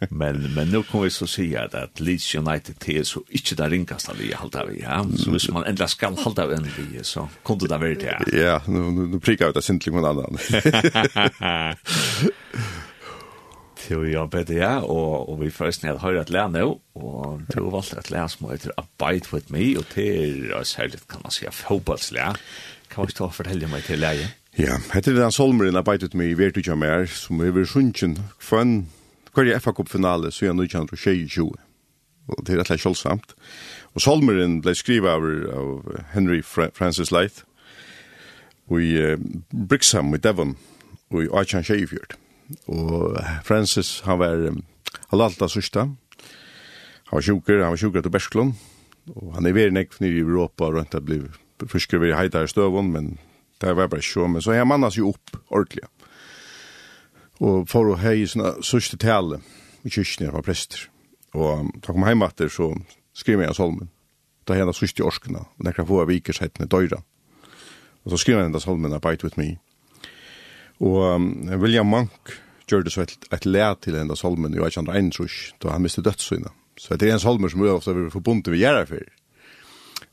Men 0.09 0.55
men 0.55 0.69
nu 0.69 0.83
kan 0.83 1.03
vi 1.03 1.11
så 1.11 1.27
se 1.27 1.57
att 1.57 1.75
at 1.75 2.01
Leeds 2.01 2.35
United 2.35 2.75
är 2.87 3.03
så 3.03 3.23
inte 3.29 3.55
där 3.55 3.71
rinkast 3.71 4.09
av 4.09 4.21
i 4.21 4.33
halta 4.33 4.65
vi. 4.65 4.81
Ja, 4.81 5.07
så 5.17 5.31
hvis 5.31 5.51
man 5.51 5.65
ändå 5.65 5.87
skall 5.87 6.19
halta 6.19 6.47
vi 6.47 6.55
ändå 6.55 6.69
så 7.03 7.29
kunde 7.45 7.69
det 7.69 7.79
vara 7.79 7.95
det. 7.95 8.19
Ja, 8.33 8.61
nu 8.67 8.79
nu, 8.79 9.07
nu 9.07 9.21
prickar 9.21 9.49
ut 9.49 9.55
det 9.55 9.63
sentligen 9.63 10.01
med 10.01 10.11
annan. 10.11 10.39
Jo, 13.91 14.05
ja, 14.05 14.27
bedre, 14.31 14.55
ja, 14.55 14.75
og, 14.87 15.29
og 15.33 15.41
vi 15.41 15.49
først 15.51 15.83
ned 15.83 15.99
høyre 15.99 16.21
et 16.23 16.31
lær 16.31 16.51
nå, 16.53 16.67
og 16.95 17.41
du 17.51 17.65
valgte 17.73 17.99
et 17.99 18.11
lær 18.13 18.29
som 18.31 18.47
heter 18.51 18.71
Abide 18.79 19.33
With 19.33 19.51
Me, 19.51 19.73
og 19.81 19.89
til 19.91 20.53
er 20.55 20.63
særlig, 20.69 21.01
kan 21.11 21.25
man 21.25 21.35
si, 21.35 21.49
fotballslær. 21.51 22.39
Kan 22.91 23.07
vi 23.07 23.11
stå 23.11 23.25
ta 23.25 23.29
og 23.31 23.35
fortelle 23.35 23.71
meg 23.73 23.83
til 23.89 23.99
lære? 23.99 24.29
Ja, 24.59 24.81
hette 24.91 25.13
den 25.15 25.31
solmeren 25.31 25.77
jeg 25.79 25.87
beitet 25.87 26.15
meg 26.19 26.33
i 26.33 26.39
Vertutja 26.39 26.75
Mer, 26.75 27.05
som 27.07 27.39
er 27.39 27.53
hever 27.53 27.69
sunnjen 27.71 28.17
kvann 28.43 28.89
hver 29.31 29.47
i 29.47 29.55
FA-kup-finale, 29.55 30.33
så 30.35 30.49
er 30.49 30.51
han 30.51 30.63
1920. 30.65 31.53
Og 32.31 32.41
det 32.47 32.57
er 32.57 32.59
rett 32.59 32.73
og 32.75 32.83
kjølsamt. 32.83 33.37
Og 33.95 34.03
solmeren 34.03 34.59
ble 34.65 34.75
skrivet 34.75 35.07
av, 35.13 35.23
av 35.55 36.03
Henry 36.17 36.41
Fra 36.43 36.67
Francis 36.75 37.15
Leith, 37.15 37.45
og 38.67 38.83
i 38.83 38.91
uh, 38.99 39.23
Brixham 39.55 40.11
i 40.15 40.19
Devon, 40.19 40.57
og 41.15 41.23
i 41.23 41.31
Achan 41.31 41.67
Sheifjord. 41.67 42.19
Og 42.67 43.15
Francis, 43.47 44.01
han 44.07 44.19
var 44.19 44.43
um, 44.51 44.61
halalta 45.15 45.47
sørsta, 45.47 45.87
han 45.87 47.19
var 47.19 47.27
sjuker, 47.27 47.63
han 47.63 47.71
var 47.77 47.83
sjuker 47.87 48.03
til 48.03 48.19
Bersklund, 48.19 48.59
og 49.15 49.35
han 49.39 49.47
er 49.47 49.55
veri 49.55 49.79
nekk 49.79 49.95
nere 50.03 50.19
i 50.19 50.27
Europa, 50.27 50.67
og 50.67 50.83
han 50.83 51.07
ble 51.07 51.23
frisker 51.71 52.03
ved 52.03 52.19
heitar 52.19 52.47
i 52.47 52.51
støvun, 52.51 52.91
men 52.91 53.15
Det 53.61 53.75
var 53.77 53.91
bare 53.93 54.05
sjå, 54.05 54.27
men 54.29 54.43
så 54.43 54.55
jeg 54.57 54.69
mannas 54.69 54.97
jo 54.97 55.13
opp 55.13 55.37
ordentlig. 55.53 55.85
Og 57.41 57.69
for 57.69 57.93
å 57.93 57.99
hei 58.01 58.25
sånne 58.29 58.59
sørste 58.65 58.99
tale 59.01 59.41
i 59.85 59.93
kyrkene 59.93 60.29
jeg 60.29 60.35
var 60.37 60.45
prester. 60.45 60.87
Og 61.37 61.71
da 61.81 61.93
kom 61.93 62.05
hjem 62.09 62.25
etter 62.27 62.53
så 62.53 62.73
skriver 63.17 63.45
jeg 63.45 63.53
en 63.53 63.59
solmen. 63.59 63.91
Da 64.49 64.57
hei 64.57 64.65
han 64.65 64.73
sørste 64.77 65.05
orskene, 65.07 65.45
og 65.45 65.67
nekra 65.67 65.87
få 65.89 66.03
av 66.03 66.11
vikers 66.11 66.41
vikersetene 66.41 66.69
døyra. 66.73 67.03
Og 68.05 68.13
så 68.13 68.21
skriver 68.21 68.43
jeg 68.43 68.53
en 68.53 68.61
solmen, 68.61 68.97
Abide 68.97 69.25
with 69.25 69.39
me. 69.39 69.59
Og 70.81 71.03
um, 71.15 71.31
William 71.61 71.87
Monk 71.87 72.33
gjør 72.71 72.87
det 72.87 72.95
så 72.95 73.05
et, 73.05 73.17
et 73.33 73.47
lær 73.47 73.77
til 73.83 73.99
henne 73.99 74.17
salmen 74.17 74.55
i 74.55 74.61
1831, 74.63 75.57
da 75.61 75.75
han 75.75 75.85
mistet 75.85 76.07
dødssynet. 76.09 76.53
Så 76.81 76.97
det 76.97 77.11
er 77.11 77.19
en 77.19 77.23
solmen 77.23 77.53
som 77.53 77.61
er 77.61 77.75
ofte 77.75 77.93
forbundet 78.13 78.53
ved 78.55 78.63
gjerra 78.63 78.87
fyrir. 78.89 79.13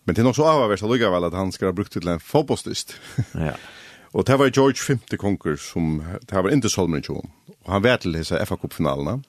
Men 0.08 0.16
det 0.16 0.24
er 0.24 0.28
nok 0.30 0.38
så 0.40 0.48
avhverst 0.48 0.86
allukka 0.88 1.12
vel 1.12 1.28
at 1.28 1.36
han 1.36 1.52
skal 1.52 1.70
ha 1.70 1.76
brukt 1.76 1.92
til 1.92 2.08
en 2.08 2.22
fotbollstist. 2.24 2.96
ja. 3.48 3.58
Og 4.16 4.24
det 4.28 4.38
var 4.40 4.50
George 4.56 4.80
50 4.80 5.20
konkur 5.20 5.58
som, 5.60 6.00
det 6.24 6.32
var 6.32 6.48
ikke 6.50 6.72
Solmeren 6.72 7.04
20. 7.04 7.18
Og 7.68 7.74
han 7.74 7.84
var 7.84 8.00
til 8.00 8.16
disse 8.16 8.40
FA 8.48 8.56
Cup-finalene. 8.56 9.20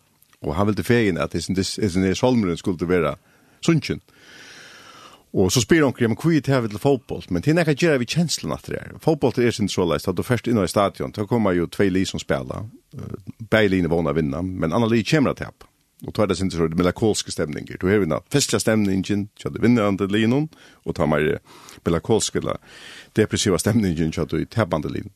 Og 0.47 0.55
han 0.55 0.71
ville 0.71 0.85
fegen 0.87 1.19
at 1.19 1.35
disse 1.35 2.15
Solmeren 2.15 2.57
skulle 2.57 2.89
være 2.89 3.17
sunnkjent. 3.61 4.03
Og 5.33 5.53
så 5.53 5.61
spyr 5.61 5.85
han 5.85 5.93
kring, 5.93 6.15
men 6.15 6.17
hva 6.17 6.31
er 6.39 6.63
det 6.65 6.71
til 6.73 6.81
fotboll, 6.81 7.25
men 7.29 7.43
det 7.45 7.51
er 7.53 7.59
nekka 7.59 7.75
gjerra 7.77 8.01
vi 8.01 8.07
kjenslen 8.09 8.55
at 8.55 8.65
det 8.71 8.79
er. 8.79 8.95
Fotboll 9.05 9.37
er 9.37 9.53
sin 9.53 9.69
såleis, 9.69 10.09
at 10.09 10.17
du 10.17 10.23
først 10.25 10.49
inna 10.49 10.65
i 10.65 10.71
stadion, 10.71 11.13
da 11.13 11.27
kommer 11.29 11.53
jo 11.53 11.67
tvei 11.69 11.91
li 11.93 12.07
som 12.09 12.23
spela, 12.23 12.63
uh, 12.97 13.35
bæg 13.51 13.69
li 13.69 13.83
vona 13.87 14.15
vinna, 14.17 14.41
men 14.43 14.73
anna 14.73 14.89
li 14.89 15.03
kjemra 15.05 15.35
tap 15.37 15.69
og 16.07 16.15
tar 16.15 16.29
det 16.31 16.37
sin 16.39 16.51
sånn 16.53 16.77
melakolske 16.79 17.33
stemninger. 17.35 17.81
Du 17.81 17.89
har 17.91 18.05
en 18.05 18.15
festliga 18.31 18.61
stemningen, 18.63 19.29
så 19.39 19.51
du 19.51 19.59
vinner 19.63 19.89
andre 19.89 20.07
linon, 20.11 20.47
og 20.87 20.95
tar 20.95 21.11
mer 21.11 21.41
melakolske 21.87 22.39
eller 22.39 22.61
depressiva 23.19 23.59
stemningen, 23.59 24.13
så 24.15 24.27
det 24.31 24.51
tappande 24.55 24.93
linon. 24.93 25.15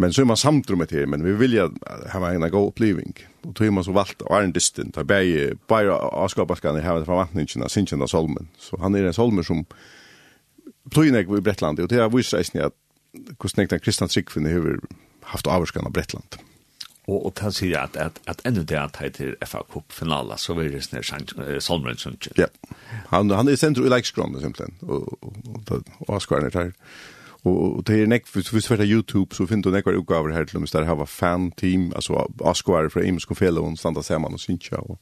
Men 0.00 0.14
så 0.16 0.22
er 0.22 0.30
man 0.30 0.40
samtrummet 0.40 0.94
her, 0.96 1.04
men 1.06 1.22
vi 1.22 1.34
vilja 1.36 1.66
hava 2.08 2.32
en 2.32 2.46
god 2.48 2.70
oppliving. 2.70 3.12
Og 3.44 3.52
tog 3.54 3.72
man 3.76 3.84
så 3.84 3.92
valgt 3.92 4.22
av 4.24 4.32
Arne 4.32 4.48
en 4.48 4.54
distant, 4.56 4.96
og 4.96 5.10
bare 5.68 5.96
avskapaskan 6.24 6.78
er 6.80 6.86
hava 6.86 7.04
forvantningene, 7.04 7.68
sinnsjene 7.68 8.08
av 8.08 8.12
Solmen. 8.12 8.48
Så 8.58 8.80
han 8.80 8.96
er 8.96 9.10
en 9.10 9.16
Solmer 9.16 9.44
som 9.44 9.66
pløynek 10.90 11.28
i 11.28 11.42
Bretland, 11.44 11.84
og 11.84 11.90
det 11.92 12.00
er 12.00 12.08
vissreisning 12.08 12.64
at 12.64 12.76
hvordan 13.36 13.68
den 13.68 13.82
kristna 13.84 14.08
tryggfinne 14.08 14.54
har 14.54 14.80
haft 15.34 15.50
avskan 15.50 15.84
av 15.84 15.92
Bretland 15.92 16.40
og 17.10 17.26
og 17.26 17.34
kan 17.34 17.52
se 17.52 17.72
at 17.76 17.96
at 17.96 18.20
at 18.26 18.42
enda 18.46 18.62
det 18.62 18.78
at 18.78 18.96
heiter 19.00 19.34
FA 19.46 19.62
Cup 19.72 19.92
finala 19.92 20.36
så 20.36 20.54
vil 20.54 20.72
det 20.72 20.84
snær 20.84 21.02
sang 21.02 21.28
Solmren 21.60 21.98
Sunchen. 21.98 22.34
Ja. 22.38 22.46
Han 23.10 23.30
han 23.30 23.48
er 23.48 23.56
sentrum 23.56 23.86
i 23.86 23.88
Lekskron 23.88 24.40
simpelthen 24.40 24.74
og 24.82 25.18
og 25.70 25.82
og 26.08 26.22
skvarnar 26.22 26.50
der. 26.50 26.70
Og 27.44 27.86
det 27.86 28.02
er 28.02 28.06
nek, 28.06 28.26
hvis 28.32 28.54
vi 28.54 28.60
sverter 28.60 28.84
YouTube, 28.84 29.34
så 29.34 29.46
finner 29.46 29.62
du 29.62 29.70
nekvar 29.70 29.96
utgaver 29.96 30.32
her 30.32 30.44
til 30.44 30.56
om 30.56 30.62
hvis 30.62 30.74
der 30.74 30.84
hava 30.84 31.04
fan-team, 31.04 31.92
altså 31.96 32.26
Askvar 32.44 32.88
fra 32.88 33.00
Imsko 33.00 33.34
og 33.34 33.78
standa 33.78 34.02
saman 34.02 34.32
og 34.32 34.40
synsja, 34.40 34.76
og 34.76 34.98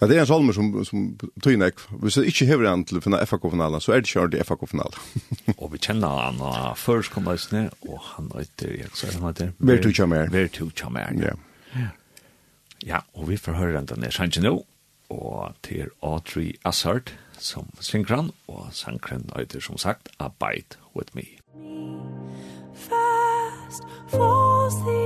Ja, 0.00 0.08
det 0.10 0.16
er 0.16 0.24
en 0.24 0.28
salmer 0.28 0.56
som, 0.56 0.70
som 0.84 1.06
tog 1.42 1.56
nek. 1.60 1.80
Hvis 2.02 2.18
det 2.18 2.26
ikke 2.32 2.48
hever 2.50 2.68
han 2.68 2.84
til 2.88 3.00
FAK-finalen, 3.00 3.80
så 3.80 3.94
er 3.94 4.02
det 4.02 4.10
ikke 4.10 4.24
ordentlig 4.24 4.46
FAK-finalen. 4.48 5.00
og 5.60 5.72
vi 5.72 5.80
kjenner 5.80 6.20
han 6.26 6.40
og 6.42 6.54
først 6.54 6.68
av 6.68 6.78
førstkomleisene, 6.84 7.64
og 7.88 8.00
han 8.12 8.30
heter, 8.34 8.76
jeg 8.80 8.94
sa 8.98 9.12
han 9.14 9.28
heter? 9.28 9.52
Vertu 9.58 9.90
Kjamer. 9.94 10.30
Vertu 10.34 10.70
to 10.70 10.90
Ja. 10.94 11.34
ja. 11.74 11.90
Ja, 12.84 12.98
og 13.14 13.28
vi 13.30 13.36
får 13.40 13.56
høre 13.56 13.80
den 13.80 14.02
der 14.02 14.12
sannsyn 14.12 14.44
nå, 14.44 14.58
og 15.08 15.54
til 15.62 15.88
Audrey 16.02 16.52
Assard 16.64 17.14
som 17.38 17.68
synger 17.80 18.16
han, 18.16 18.30
og 18.48 18.68
sankren 18.72 19.30
heter 19.36 19.60
som 19.60 19.78
sagt 19.78 20.08
Abide 20.18 20.76
With 20.94 21.14
Me. 21.16 21.24
Fast 22.74 23.84
falls 24.08 24.74
the 24.84 25.03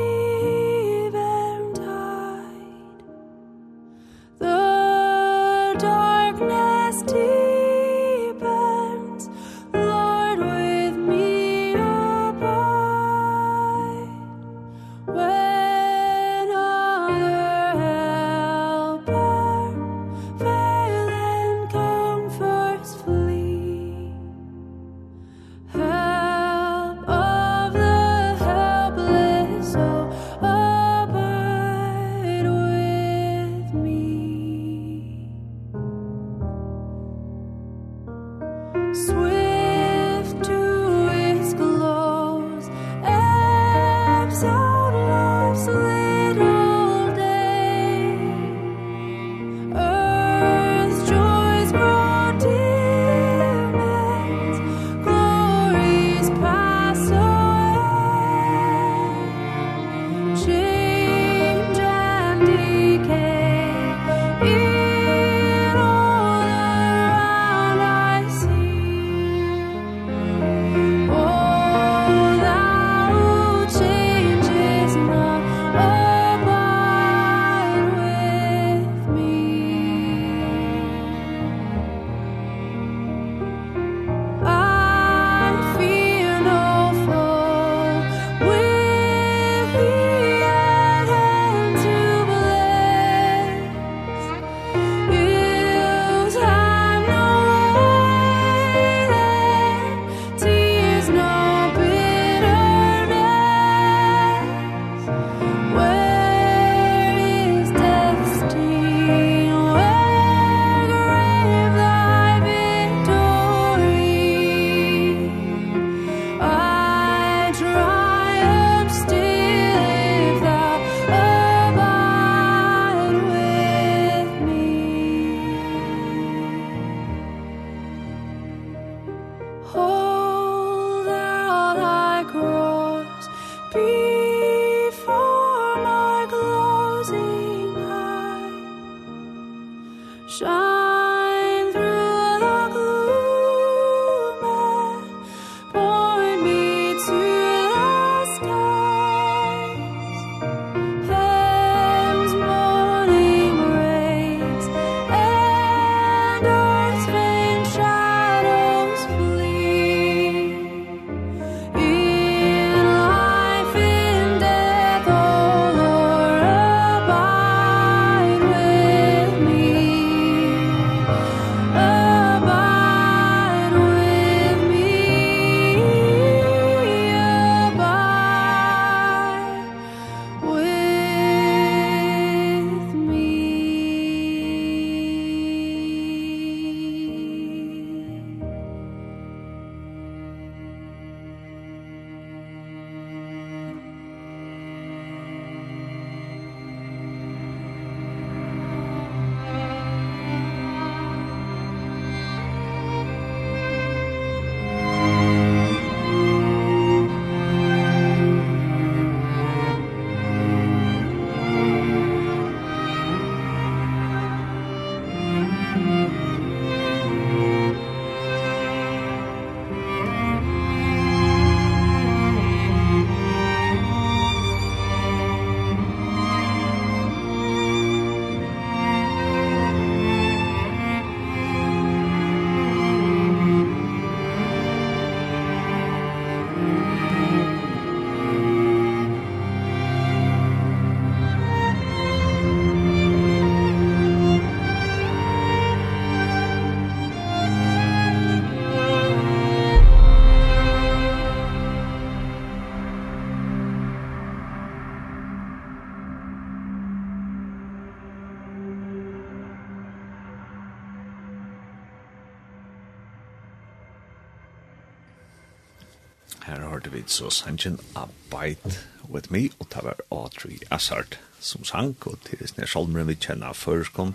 så 267.18 267.30
sangen 267.34 267.78
Abide 267.98 268.76
With 269.10 269.32
Me, 269.32 269.48
og 269.58 269.66
det 269.74 269.82
var 269.82 269.98
Audrey 270.10 270.58
Assard 270.70 271.18
som 271.40 271.64
sang, 271.64 271.96
og 272.06 272.18
til 272.22 272.38
det 272.38 272.46
dessene 272.46 272.66
salmeren 272.70 273.08
vi 273.08 273.16
kjenner 273.18 273.56
først 273.56 273.94
kom, 273.96 274.12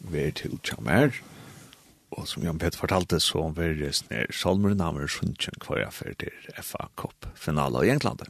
vi 0.00 0.26
er 0.26 0.32
til 0.36 0.56
Tjamer, 0.64 1.18
og 2.12 2.28
som 2.28 2.44
Jan 2.44 2.60
Petter 2.60 2.80
fortalte, 2.80 3.20
så 3.20 3.50
var 3.50 3.72
det 3.72 3.82
dessene 3.82 4.24
salmeren 4.32 4.80
han 4.80 4.96
var 4.96 5.12
sunnkjent 5.12 5.66
hver 5.66 5.82
jeg 5.82 5.96
for 5.96 6.16
til 6.20 6.62
FA 6.64 6.88
Cup-finale 7.00 7.84
i 7.86 7.92
England. 7.92 8.24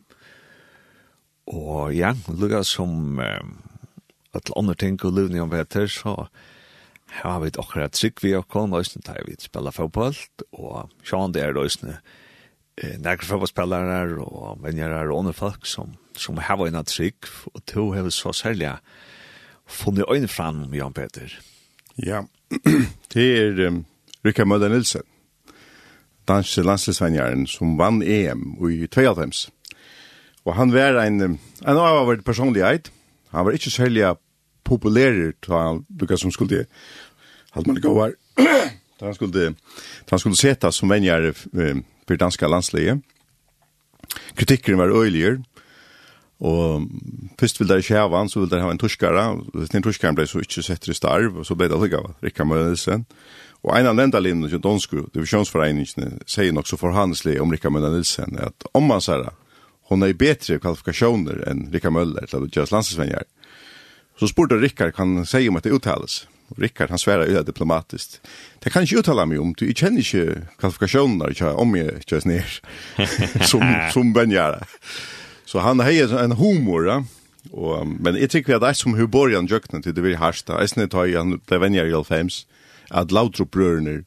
Og 1.51 1.95
ja, 1.95 2.15
lukka 2.31 2.63
som 2.67 3.21
et 3.23 4.53
andre 4.57 4.75
ting 4.79 4.99
og 5.03 5.15
lukket 5.15 5.39
Jan 5.39 5.53
Petter, 5.53 5.87
så 5.91 6.27
har 7.23 7.39
vi 7.43 7.55
akkurat 7.55 7.95
trygg 7.95 8.23
vi 8.25 8.35
og 8.39 8.49
kom, 8.49 8.73
og 8.73 8.83
vi 8.83 9.39
spela 9.39 9.75
fotboll, 9.75 10.17
og 10.53 10.91
sjående 11.07 11.43
er 11.43 11.55
det 11.55 11.99
eh, 12.79 12.99
nærkere 12.99 13.29
fotballspillere 13.29 14.19
og 14.25 14.61
menjere 14.62 15.09
og 15.11 15.19
andre 15.19 15.33
folk 15.37 15.67
som, 15.67 15.95
som 16.17 16.38
har 16.38 16.59
vært 16.61 16.75
en 16.76 16.88
trygg, 16.88 17.31
og 17.55 17.64
to 17.67 17.91
har 17.93 18.09
så 18.11 18.33
særlig 18.33 18.76
funnet 19.67 20.09
øyne 20.11 20.29
fram 20.29 20.75
Jan 20.75 20.93
Peter. 20.93 21.41
Ja, 21.99 22.23
det 23.14 23.26
er 23.38 23.69
um, 23.69 23.85
Rikard 24.25 24.47
Møller 24.47 24.69
Nilsen, 24.69 25.02
danske 26.29 26.62
landslagsvenjeren 26.62 27.47
som 27.47 27.79
vann 27.79 28.02
EM 28.02 28.57
i 28.71 28.87
92. 28.87 29.50
Og 30.45 30.55
han 30.55 30.73
var 30.73 30.99
en, 31.05 31.21
en 31.23 31.38
av 31.67 31.87
avhåverd 31.87 32.25
personlig 32.25 32.64
eit. 32.67 32.91
Han 33.31 33.47
var 33.47 33.55
ikke 33.57 33.71
særlig 33.71 34.14
populær 34.64 35.33
til 35.43 35.55
han, 35.55 35.85
lukka 36.00 36.17
som 36.19 36.33
skulle, 36.35 36.67
hatt 37.52 37.67
man 37.67 37.76
ikke 37.76 37.93
over, 37.95 38.14
han 39.02 39.14
skulle, 39.14 39.55
han 40.11 40.19
skulle 40.19 40.38
seta 40.38 40.71
som 40.71 40.91
venjere 40.91 41.35
um, 41.52 41.83
för 42.09 42.17
danska 42.17 42.49
landslige. 42.49 43.01
Kritikken 44.37 44.79
var 44.79 44.93
øyliger, 45.03 45.39
og 46.43 46.89
først 47.41 47.61
vil 47.61 47.69
de 47.69 47.79
ikke 47.79 47.95
han, 47.95 48.29
så 48.29 48.41
vil 48.41 48.51
de 48.51 48.61
ha 48.61 48.71
en 48.71 48.79
torskare, 48.79 49.41
den 49.73 49.83
torskaren 49.83 50.17
ble 50.19 50.27
så 50.27 50.43
ikke 50.43 50.63
sett 50.63 50.89
i 50.89 50.95
starv, 50.95 51.37
og 51.39 51.47
så 51.47 51.55
ble 51.55 51.69
det 51.71 51.77
allega 51.77 52.03
Rikka 52.23 52.45
Mønelsen. 52.45 53.07
Og 53.63 53.77
en 53.79 53.87
av 53.87 53.95
lendalinnen 53.95 54.51
til 54.51 54.59
Donsku, 54.63 55.05
divisjonsforeningene, 55.15 56.19
sier 56.27 56.53
nok 56.53 56.67
så 56.67 56.77
forhandelslig 56.81 57.39
om 57.41 57.55
Rikka 57.55 57.71
Mønelsen, 57.71 58.35
at 58.43 58.67
om 58.75 58.91
man 58.91 59.05
sier 59.05 59.31
hon 59.91 60.03
er 60.03 60.17
bedre 60.19 60.59
kvalifikasjoner 60.59 61.45
enn 61.51 61.69
Rikka 61.73 61.93
Møller, 61.95 62.27
eller 62.27 62.51
Gjørs 62.51 62.73
Landsesvenjar, 62.75 63.29
så 64.19 64.27
spurte 64.27 64.59
Rikka 64.59 64.91
kan 64.91 65.17
han 65.21 65.29
si 65.29 65.47
om 65.49 65.59
at 65.61 65.69
det 65.69 65.77
uttales. 65.77 66.25
Rickard 66.59 66.91
han 66.91 66.99
svärar 66.99 67.27
ju 67.27 67.43
diplomatiskt. 67.43 68.21
Det 68.59 68.71
kan 68.71 68.83
ikke 68.83 68.99
uttale 68.99 69.27
mig 69.27 69.39
om 69.39 69.55
du 69.59 69.67
jag 69.67 69.77
känner 69.77 69.99
inte 69.99 70.47
kvalifikationerna 70.59 71.33
jag 71.39 71.59
om 71.59 71.77
jeg 71.77 72.03
just 72.07 72.27
ned, 72.27 72.45
som 73.41 73.63
som 73.93 74.13
Benjara. 74.13 74.67
Så 75.45 75.59
han 75.59 75.81
har 75.81 76.25
en 76.25 76.33
humor 76.33 76.87
ja? 76.87 77.05
och 77.51 77.87
men 77.87 78.17
jag 78.17 78.31
tycker 78.31 78.55
att 78.55 78.61
det 78.61 78.69
är 78.69 78.73
som 78.73 78.95
hur 78.95 79.07
Borjan 79.07 79.47
jøkken 79.47 79.83
till 79.83 79.95
det 79.95 80.03
vil 80.03 80.17
harsta. 80.17 80.61
jeg 80.61 80.69
snitt 80.69 80.93
har 80.93 81.17
han 81.17 81.41
blev 81.47 81.61
vänjer 81.61 81.87
i 81.87 81.95
Alfhems 81.95 82.47
att 82.91 83.11
Lautrup 83.11 83.51
bröderna 83.51 84.05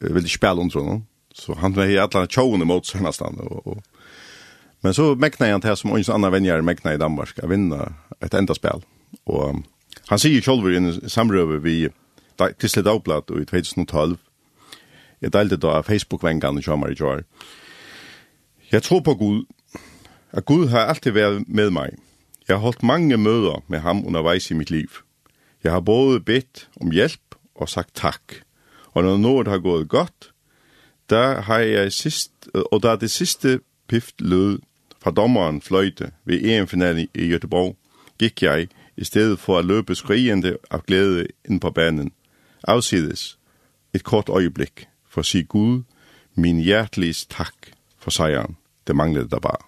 vill 0.00 0.28
spille 0.28 0.60
under 0.60 0.80
honom. 0.80 1.06
Så 1.34 1.54
han 1.54 1.72
var 1.72 1.84
i 1.84 1.98
alla 1.98 2.26
tjonen 2.26 2.66
mot 2.66 2.86
seg 2.86 3.02
nästan 3.02 3.40
och, 3.40 3.66
og 3.66 3.82
Men 4.82 4.94
så 4.94 5.14
mäknar 5.14 5.50
han 5.50 5.60
til 5.60 5.68
här 5.68 5.74
som 5.74 5.90
en 5.90 6.04
andre 6.08 6.30
vänjer 6.30 6.60
mekna 6.60 6.94
i 6.94 6.98
Danmark 6.98 7.38
å 7.42 7.46
vinna 7.46 7.92
ett 8.20 8.34
enda 8.34 8.54
spel. 8.54 8.82
Och 9.24 9.54
Han 10.10 10.18
sier 10.18 10.42
selv 10.42 10.66
i 10.70 10.76
en 10.76 10.92
samrøve 11.08 11.62
vi 11.62 11.88
Kristelig 12.40 12.84
Dagblad 12.84 13.30
i 13.36 13.44
2012. 13.44 14.18
Jeg 15.20 15.32
delte 15.32 15.58
da 15.60 15.80
Facebook-vengene 15.84 16.62
som 16.64 16.84
i 16.88 16.94
kjør. 16.96 17.22
Jeg 18.72 18.82
tror 18.82 19.00
på 19.00 19.14
Gud, 19.14 19.44
at 20.32 20.44
Gud 20.44 20.68
har 20.68 20.88
alltid 20.88 21.12
vært 21.12 21.48
med 21.48 21.70
meg. 21.70 21.98
Jeg 22.48 22.56
har 22.56 22.64
holdt 22.64 22.82
mange 22.82 23.16
møder 23.16 23.62
med 23.68 23.80
ham 23.80 24.06
underveis 24.06 24.50
i 24.50 24.54
mitt 24.54 24.70
liv. 24.70 25.02
Jeg 25.64 25.72
har 25.72 25.80
både 25.80 26.20
bedt 26.20 26.68
om 26.80 26.90
hjelp 26.90 27.36
og 27.54 27.68
sagt 27.68 27.94
takk. 27.94 28.40
Og 28.94 29.04
når 29.04 29.20
noe 29.20 29.44
har 29.46 29.60
gått 29.62 29.88
godt, 29.88 30.30
da 31.10 31.40
har 31.46 31.60
jeg 31.60 31.92
sist, 31.92 32.32
og 32.54 32.82
da 32.82 32.96
det 32.96 33.10
siste 33.10 33.60
pift 33.86 34.20
lød 34.20 34.58
fra 35.02 35.10
dommeren 35.10 35.60
fløyte 35.60 36.12
ved 36.24 36.42
EM-finalen 36.42 37.08
i 37.14 37.30
Göteborg, 37.30 37.76
gikk 38.18 38.42
jeg 38.42 38.68
i 38.96 39.04
stedet 39.04 39.38
for 39.38 39.58
at 39.58 39.64
løbe 39.64 39.94
skrigende 39.94 40.56
av 40.70 40.82
glæde 40.86 41.26
ind 41.48 41.60
på 41.60 41.70
banen. 41.70 42.12
Afsides 42.68 43.38
et 43.94 44.04
kort 44.04 44.28
øjeblik 44.28 44.88
for 45.08 45.20
at 45.20 45.26
sige 45.26 45.44
Gud, 45.44 45.82
min 46.34 46.60
hjertelige 46.60 47.26
tak 47.30 47.54
for 47.98 48.10
sejren. 48.10 48.56
Det 48.86 48.96
manglede 48.96 49.28
der 49.28 49.38
bare. 49.38 49.62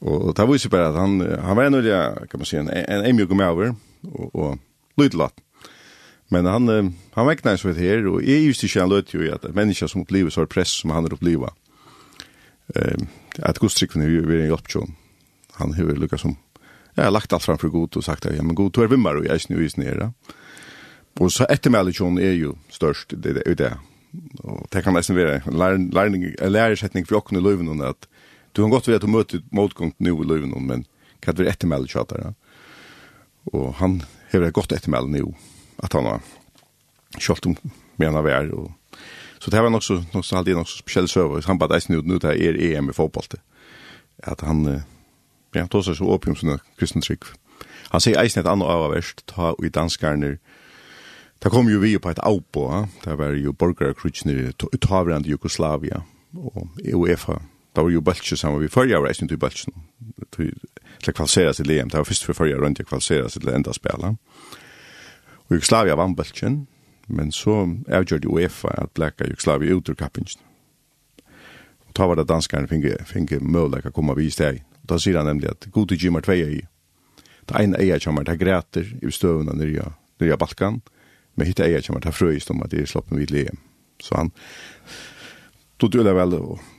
Og 0.00 0.36
det 0.36 0.48
viser 0.48 0.68
bare 0.68 0.88
at 0.88 1.00
han, 1.00 1.20
han 1.44 1.56
var 1.56 1.68
nødvendig, 1.68 2.28
kan 2.30 2.38
man 2.38 2.44
sige, 2.44 2.60
en, 2.60 2.70
en 2.70 3.06
emjuk 3.06 3.30
med 3.30 3.44
over, 3.44 3.74
og, 4.02 4.34
og 4.34 4.58
lydelatt. 4.98 5.34
Men 6.32 6.48
han, 6.48 6.94
han 7.12 7.28
vekna 7.28 7.56
seg 7.60 7.76
her, 7.76 8.06
og 8.08 8.22
jeg 8.24 8.46
just 8.46 8.64
ikke 8.64 8.80
han 8.80 8.88
lød 8.88 9.12
jo 9.14 9.20
i 9.20 9.28
at 9.28 9.44
mennesker 9.54 9.90
som 9.90 10.00
opplever 10.00 10.32
så 10.32 10.46
er 10.46 10.50
press 10.50 10.80
som 10.80 10.94
han 10.94 11.04
er 11.04 11.12
opplever. 11.12 11.52
Eh, 12.76 13.04
at 13.38 13.60
godstrikken 13.60 14.02
er 14.02 14.08
jo 14.08 14.22
en 14.24 14.48
hjelptjon. 14.48 14.94
Han 15.60 15.74
har 15.76 15.92
lukket 16.00 16.20
som 16.20 16.38
ja, 16.94 17.04
har 17.04 17.10
lagt 17.10 17.32
allt 17.32 17.42
framför 17.42 17.68
god 17.68 17.96
och 17.96 18.04
sagt 18.04 18.26
att 18.26 18.36
ja, 18.36 18.42
men 18.42 18.54
god, 18.54 18.72
du 18.72 18.82
är 18.82 18.86
vimmar 18.86 19.14
och 19.14 19.24
jag 19.26 19.34
är 19.34 19.44
nu 19.48 19.66
i 19.66 19.70
Og 21.20 21.32
så 21.32 21.36
så 21.36 21.44
ettermälekjon 21.44 22.18
är 22.18 22.32
ju 22.32 22.52
störst, 22.70 23.12
det 23.16 23.30
är 23.46 23.54
det. 23.54 23.78
Och 24.38 24.66
det 24.70 24.82
kan 24.82 24.94
nesten 24.94 25.16
vara 25.16 25.72
en 25.72 26.52
lärarsättning 26.52 27.06
for 27.06 27.16
åkna 27.16 27.38
i 27.38 27.42
löven 27.42 27.80
att 27.80 28.08
du 28.52 28.62
kan 28.62 28.70
godt 28.70 28.88
være 28.88 28.96
at 28.96 29.02
du 29.02 29.06
møter 29.06 29.40
motgång 29.50 29.94
nu 29.98 30.10
i 30.10 30.24
löven 30.24 30.66
men 30.66 30.84
kan 31.20 31.34
det 31.34 31.42
vara 31.42 31.52
ettermälekjon 31.52 32.06
där. 32.08 32.34
Och 33.44 33.74
han 33.74 34.02
har 34.32 34.42
ett 34.42 34.54
gott 34.54 34.72
ettermäl 34.72 35.08
nu 35.08 35.34
att 35.76 35.92
han 35.92 36.04
har 36.04 36.20
kjølt 37.18 37.46
om 37.46 37.56
menar 37.96 38.22
vär 38.22 38.54
og 38.54 38.72
Så 39.38 39.50
det 39.50 39.62
var 39.62 39.70
nok 39.70 39.82
så 39.82 40.04
nok 40.14 40.24
så 40.24 40.36
alltid 40.36 40.54
nok 40.54 40.68
så 40.68 40.78
speciell 40.78 41.08
søver. 41.08 41.42
Han 41.46 41.58
bare, 41.58 41.76
att 41.76 41.88
nu 41.88 42.02
nu 42.02 42.18
det 42.18 42.28
är 42.28 42.76
EM 42.76 42.90
i 42.90 42.92
fotboll. 42.92 43.24
Att 44.22 44.40
han 44.40 44.82
ja, 45.54 45.66
tås 45.66 45.88
er 45.88 45.98
så 45.98 46.08
opium 46.08 46.36
sånne 46.38 46.58
kristen 46.80 47.04
trygg. 47.04 47.28
Han 47.92 48.00
sier 48.00 48.20
eisen 48.20 48.40
et 48.40 48.48
annet 48.48 48.68
av 48.68 48.90
verst, 48.94 49.24
ta 49.28 49.52
i 49.62 49.70
danskarne, 49.72 50.36
da 51.42 51.50
kom 51.50 51.68
jo 51.68 51.80
vi 51.82 51.96
på 51.98 52.10
et 52.12 52.20
avpå, 52.22 52.66
ja? 52.70 52.82
det 53.04 53.16
var 53.18 53.34
jo 53.36 53.52
borgerkrutsene 53.52 54.32
i 54.32 54.50
utavrande 54.72 55.28
Jugoslavia, 55.28 56.04
og 56.38 56.78
UEFA, 56.86 57.40
da 57.76 57.82
var 57.82 57.90
jo 57.90 58.04
bøltsje 58.04 58.38
sammen, 58.38 58.62
vi 58.62 58.70
førja 58.72 59.00
var 59.02 59.10
eisen 59.10 59.28
til 59.28 59.40
bøltsje, 59.42 59.74
til 60.32 61.10
å 61.10 61.16
kvalsera 61.16 61.52
til 61.56 61.74
EM, 61.74 61.90
det 61.90 61.98
var 61.98 62.08
først 62.08 62.28
for 62.28 62.38
førja 62.38 62.60
rundt 62.62 62.80
jeg 62.80 63.02
seg 63.02 63.28
til 63.34 63.52
enda 63.52 63.74
spela. 63.76 64.14
Og 65.48 65.58
Jugoslavia 65.58 65.98
vann 65.98 66.16
baltjen, 66.16 66.66
men 67.08 67.32
så 67.34 67.66
avgjørte 67.90 68.30
UEFA 68.30 68.76
at 68.86 68.94
blekka 68.94 69.28
Jugoslavia 69.28 69.74
ut 69.74 69.88
ur 69.90 69.98
kappingen. 69.98 70.40
Og 71.88 71.94
ta 71.98 72.06
var 72.06 72.16
det 72.16 72.30
danskerne 72.30 72.70
finge, 72.70 72.96
finge 73.04 73.42
møleik 73.42 73.90
å 73.90 73.92
komme 73.92 74.14
vi 74.16 74.30
i 74.30 74.32
steg 74.32 74.62
Da 74.88 74.98
sier 74.98 75.18
han 75.20 75.28
nemlig 75.30 75.50
at 75.50 75.68
god 75.72 75.92
til 75.92 76.06
gymmer 76.06 76.24
tvei 76.24 76.40
ei. 76.42 76.60
Det 77.46 77.58
ene 77.58 77.78
eier 77.82 78.02
kommer 78.02 78.26
til 78.26 78.38
græter 78.38 78.88
i 79.02 79.10
støvene 79.10 79.54
nere 79.58 79.92
i 80.22 80.36
balkan, 80.38 80.80
men 81.34 81.48
hitte 81.48 81.64
eier 81.66 81.82
kommer 81.82 82.02
til 82.02 82.14
frøyest 82.14 82.50
om 82.54 82.62
at 82.62 82.70
det 82.70 82.82
er 82.82 82.90
sloppen 82.90 83.18
vid 83.18 83.32
leie. 83.34 83.54
Så 84.02 84.16
han 84.18 84.30
tog 85.78 85.92
det 85.92 86.14
vel 86.14 86.36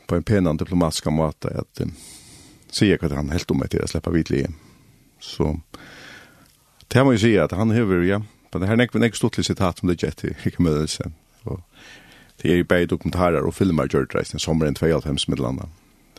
på 0.08 0.16
en 0.16 0.24
penan 0.24 0.60
diplomatisk 0.60 1.10
måte 1.12 1.52
at 1.52 1.84
um, 1.84 1.92
sier 2.72 3.00
hva 3.00 3.12
han 3.16 3.32
helt 3.34 3.52
om 3.52 3.63
etter 3.63 3.84
å 3.84 3.89
slippe 3.92 4.13
vid 4.16 4.32
leie. 4.32 4.52
Så 5.20 5.56
det 6.92 7.04
må 7.04 7.16
jeg 7.16 7.24
si 7.24 7.34
at 7.39 7.56
han 7.56 7.74
hever, 7.76 8.04
ja, 8.08 8.22
men 8.54 8.62
det 8.62 8.70
her 8.70 8.80
er 8.80 9.08
ikke 9.08 9.18
stort 9.18 9.39
sitat 9.39 9.80
som 9.80 9.89
det 9.89 9.98
er 9.98 10.08
gett 10.08 10.26
i 10.28 10.34
ikke 10.48 10.63
mødelsen. 10.63 11.16
Det 12.42 12.52
er 12.52 12.60
jo 12.60 12.68
bare 12.68 12.89
dokumentarer 12.89 13.46
og 13.46 13.56
filmer 13.56 13.88
gjør 13.88 14.08
det 14.08 14.18
reisende 14.18 14.42
sommeren 14.44 14.76
2005 14.76 15.56
med. 15.56 15.70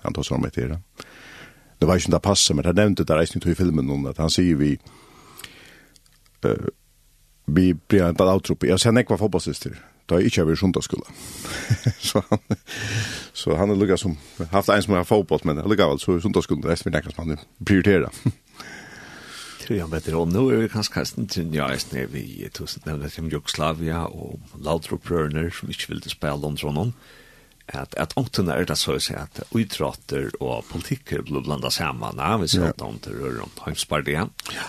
Han 0.05 0.15
tar 0.15 0.27
sånn 0.27 0.43
med 0.43 0.55
til 0.57 0.73
det 0.73 0.81
det 1.85 1.89
var 1.89 2.01
ikke 2.01 2.09
om 2.09 2.13
det 2.17 2.23
passer, 2.25 2.55
men 2.57 2.65
han 2.65 2.79
nevnte 2.79 3.05
det 3.05 3.17
reisning 3.17 3.43
til 3.45 3.57
filmen 3.59 3.91
om 3.93 4.07
at 4.09 4.17
han 4.17 4.31
sier 4.33 4.57
vi 4.57 4.71
uh, 6.47 6.71
vi 7.45 7.75
blir 7.75 8.07
en 8.07 8.17
balautroppe. 8.17 8.71
Jeg 8.71 8.81
ser 8.81 8.95
nekva 8.97 9.19
fotballsister, 9.21 9.75
da 10.09 10.17
er 10.17 10.25
ikke 10.25 10.41
har 10.41 10.49
vært 10.49 10.63
sundagsskola. 10.63 11.13
så 12.09 12.23
han, 12.31 12.57
så 13.37 13.59
han 13.61 13.75
er 13.75 13.77
lukka 13.77 13.99
som, 14.01 14.17
haft 14.49 14.73
en 14.73 14.87
som 14.87 14.97
har 14.97 15.05
fotball, 15.05 15.45
men 15.45 15.61
lukka 15.61 15.91
vel, 15.91 16.01
så 16.01 16.17
sundagsskola 16.25 16.73
resten 16.73 16.89
er 16.93 16.97
nekva 16.97 17.13
som 17.13 17.29
han 17.29 17.45
prioriterer. 17.61 18.33
tror 19.67 19.79
jag 19.79 19.91
bättre 19.91 20.17
om 20.17 20.29
nu 20.29 20.55
är 20.55 20.57
vi 20.57 20.69
kanske 20.69 20.95
kastan 20.95 21.27
till 21.27 21.55
ja 21.55 21.69
är 21.69 21.95
när 21.95 22.07
vi 22.07 22.49
tusen 22.53 22.83
nämnde 22.87 23.11
som 23.11 23.29
Jugoslavia 23.29 24.05
och 24.07 24.41
Lautropreneur 24.61 25.51
som 25.51 25.69
inte 25.69 25.85
ville 25.89 26.01
spela 26.01 26.37
London 26.37 26.93
at 27.67 27.95
at 27.95 28.13
åttan 28.17 28.49
är 28.49 28.65
det 28.65 28.77
så 28.77 28.93
att 28.93 29.03
säga 29.03 29.19
att 29.19 29.41
utrotter 29.55 30.43
och 30.43 30.69
politiker 30.69 31.23
blir 31.23 31.41
blanda 31.41 31.71
samman 31.71 32.17
när 32.17 32.39
vi 32.39 32.49
ser 32.49 32.63
att 32.63 32.77
de 32.77 32.99
rör 33.07 33.43
om 33.43 33.51
Heimspartiet. 33.65 34.29
Ja. 34.55 34.63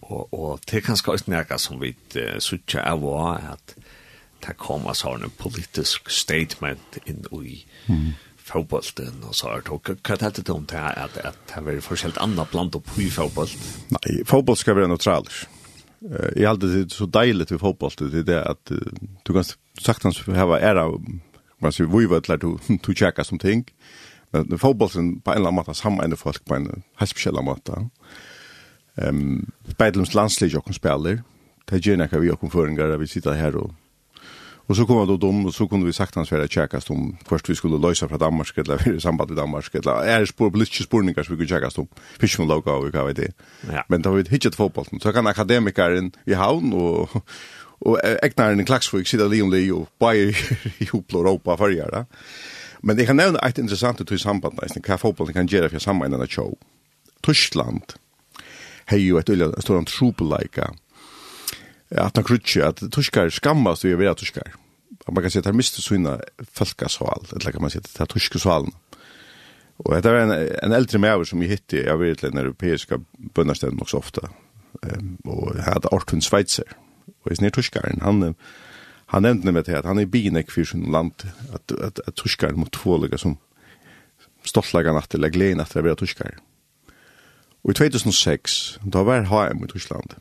Och 0.00 0.34
och 0.34 0.60
det 0.70 0.80
kan 0.80 0.96
ska 0.96 1.14
utmärka 1.14 1.58
som 1.58 1.80
vi 1.80 1.96
söker 2.38 2.78
av 2.78 3.00
var 3.00 3.34
att 3.34 3.74
ta 4.40 4.52
komma 4.52 4.94
så 4.94 5.14
en 5.14 5.30
politisk 5.30 6.10
statement 6.10 6.98
in 7.04 7.24
i 7.44 7.66
mm. 7.86 8.12
fotbollen 8.36 9.24
och 9.28 9.34
så 9.34 9.48
har 9.48 9.60
tog 9.60 9.88
vad 10.08 10.22
hade 10.22 10.42
de 10.42 10.58
inte 10.58 10.80
att 10.80 11.16
att 11.16 11.46
det 11.54 11.60
var 11.60 11.80
förskällt 11.80 12.18
andra 12.18 12.46
bland 12.50 12.74
upp 12.74 12.98
i 12.98 13.10
fotboll. 13.10 13.48
Nej, 13.88 14.24
fotboll 14.24 14.56
ska 14.56 14.74
vara 14.74 14.86
neutralt. 14.86 15.48
Eh 16.00 16.42
har 16.42 16.48
hade 16.48 16.84
det 16.84 16.92
så 16.92 17.06
deilig 17.06 17.48
til 17.48 17.58
fotboll 17.58 17.90
det 17.98 18.18
är 18.18 18.22
det 18.22 18.44
att 18.44 18.72
du 19.26 19.32
kan 19.32 19.44
sagt 19.80 20.02
han 20.02 20.12
hava 20.34 20.60
era 20.60 20.86
man 21.58 21.72
ser 21.72 21.84
vi 21.84 22.06
vet 22.06 22.28
lär 22.28 22.36
du 22.36 22.58
du 22.86 22.94
checka 22.94 23.24
som 23.24 23.38
ting. 23.38 23.64
Men 24.30 24.58
fotbollen 24.58 25.20
på 25.20 25.30
en 25.30 25.36
eller 25.36 25.48
annan 25.48 25.54
måte 25.54 25.74
samman 25.74 26.16
folk 26.16 26.44
på 26.44 26.54
en 26.54 26.82
helt 26.96 27.10
speciell 27.10 27.42
måte. 27.42 27.88
Ehm 28.96 29.08
um, 29.08 29.50
Bedlums 29.78 30.14
landslag 30.14 30.50
jag 30.50 30.64
kan. 30.64 31.22
Det 31.64 31.86
gör 31.86 31.96
när 31.96 32.18
vi 32.18 32.36
kan 32.40 32.50
föringar 32.50 32.98
vi 32.98 33.06
sitter 33.06 33.32
här 33.32 33.56
och 33.56 33.72
Og 34.68 34.76
så 34.76 34.84
kom 34.86 35.06
då 35.08 35.16
dom 35.16 35.46
og 35.46 35.54
så 35.54 35.66
kunde 35.66 35.86
vi 35.86 35.92
sagt 35.92 36.14
hans 36.14 36.32
være 36.32 36.48
tjekkast 36.48 36.90
om 36.90 37.16
först 37.28 37.48
vi 37.48 37.54
skulle 37.54 37.78
lösa 37.88 38.08
fra 38.08 38.18
Danmark 38.18 38.58
eller 38.58 38.88
i 38.96 39.00
samband 39.00 39.30
i 39.30 39.34
Danmark 39.34 39.74
eller 39.74 39.92
är 39.92 40.20
er 40.20 40.24
spår 40.24 40.50
politiska 40.50 40.84
spårningar 40.84 41.22
som 41.22 41.36
vi 41.36 41.36
kunne 41.36 41.48
tjekkast 41.48 41.78
om 41.78 41.88
fisk 42.20 42.38
med 42.38 42.48
logo 42.48 42.70
och 42.70 42.92
vad 42.92 43.16
det. 43.16 43.32
Ja. 43.72 43.82
Men 43.88 44.02
då 44.02 44.10
vi 44.10 44.22
hittet 44.30 44.54
fotbollen 44.54 45.00
så 45.00 45.12
kan 45.12 45.26
akademikeren 45.26 46.12
i 46.26 46.34
havn 46.34 46.72
och 46.72 47.24
og 47.86 47.98
egnaren 48.02 48.60
i 48.60 48.66
Klaksvik 48.66 49.06
sitter 49.06 49.30
li 49.30 49.42
om 49.42 49.52
li 49.52 49.68
og 49.74 49.86
bare 50.00 50.32
i 50.82 50.88
hopla 50.90 51.22
Europa 51.22 51.56
farger 51.60 51.92
da. 51.94 52.04
Men 52.82 52.98
jeg 52.98 53.08
kan 53.08 53.18
nevne 53.18 53.42
et 53.42 53.58
interessant 53.58 54.00
ut 54.00 54.12
i 54.14 54.18
samband 54.18 54.58
med 54.58 54.82
hva 54.86 54.98
fotballen 54.98 55.34
kan 55.34 55.50
gjøre 55.50 55.70
for 55.72 55.82
sammen 55.82 56.14
enn 56.14 56.30
show. 56.30 56.54
Tyskland 57.26 57.96
hei 58.88 59.02
jo 59.04 59.18
et 59.20 59.28
ulike 59.28 59.62
stor 59.62 59.80
antropeleika 59.80 60.72
at 61.88 62.16
han 62.16 62.26
krutsi 62.26 62.60
at 62.64 62.82
tyskar 62.92 63.30
skammast 63.32 63.84
vi 63.86 63.94
er 63.94 64.00
vera 64.00 64.16
tyskar. 64.18 64.52
Man 65.08 65.22
kan 65.24 65.32
si 65.32 65.40
at 65.40 65.46
han 65.48 65.56
mister 65.56 65.80
sina 65.80 66.18
falkasval, 66.52 67.24
eller 67.32 67.52
kan 67.52 67.64
man 67.64 67.72
si 67.72 67.80
at 67.80 67.88
det 67.88 68.02
er 68.04 68.10
tyske 68.12 68.40
svalen. 68.42 68.74
Og 69.78 69.94
dette 69.94 70.12
var 70.12 70.26
en, 70.26 70.34
en 70.34 70.74
eldre 70.76 71.00
mever 71.00 71.24
som 71.24 71.40
jeg 71.40 71.54
hitti, 71.54 71.80
jeg 71.86 72.00
vet, 72.00 72.26
den 72.26 72.40
europeiska 72.42 72.98
bønnerstenen 73.34 73.80
også 73.80 74.02
ofta, 74.02 74.28
um, 74.82 75.14
og 75.24 75.54
jeg 75.54 75.64
hadde 75.64 75.92
Orkun 75.94 76.20
Sveitser, 76.24 76.76
och 77.22 77.32
är 77.42 77.50
tyskaren 77.50 78.00
han 78.02 78.34
han 79.08 79.22
nevnte 79.22 79.52
med 79.52 79.64
til 79.64 79.72
at 79.72 79.86
han 79.88 79.98
er 79.98 80.06
binek 80.06 80.50
for 80.50 80.64
sin 80.68 80.90
land 80.92 81.24
at, 81.54 81.72
at, 81.72 82.00
at 82.06 82.14
tyskar 82.14 82.52
mot 82.52 82.72
tvålega 82.72 83.16
som 83.16 83.38
stoltlega 84.44 84.92
natt 84.92 85.14
eller 85.14 85.32
glede 85.32 85.54
glädje 85.54 85.62
att 85.62 85.84
være 85.84 85.96
tyskar. 85.96 86.34
Og 87.64 87.70
i 87.70 87.74
2006 87.74 88.78
da 88.92 89.02
var 89.02 89.24
HM 89.24 89.64
i 89.64 89.66
Tyskland. 89.66 90.14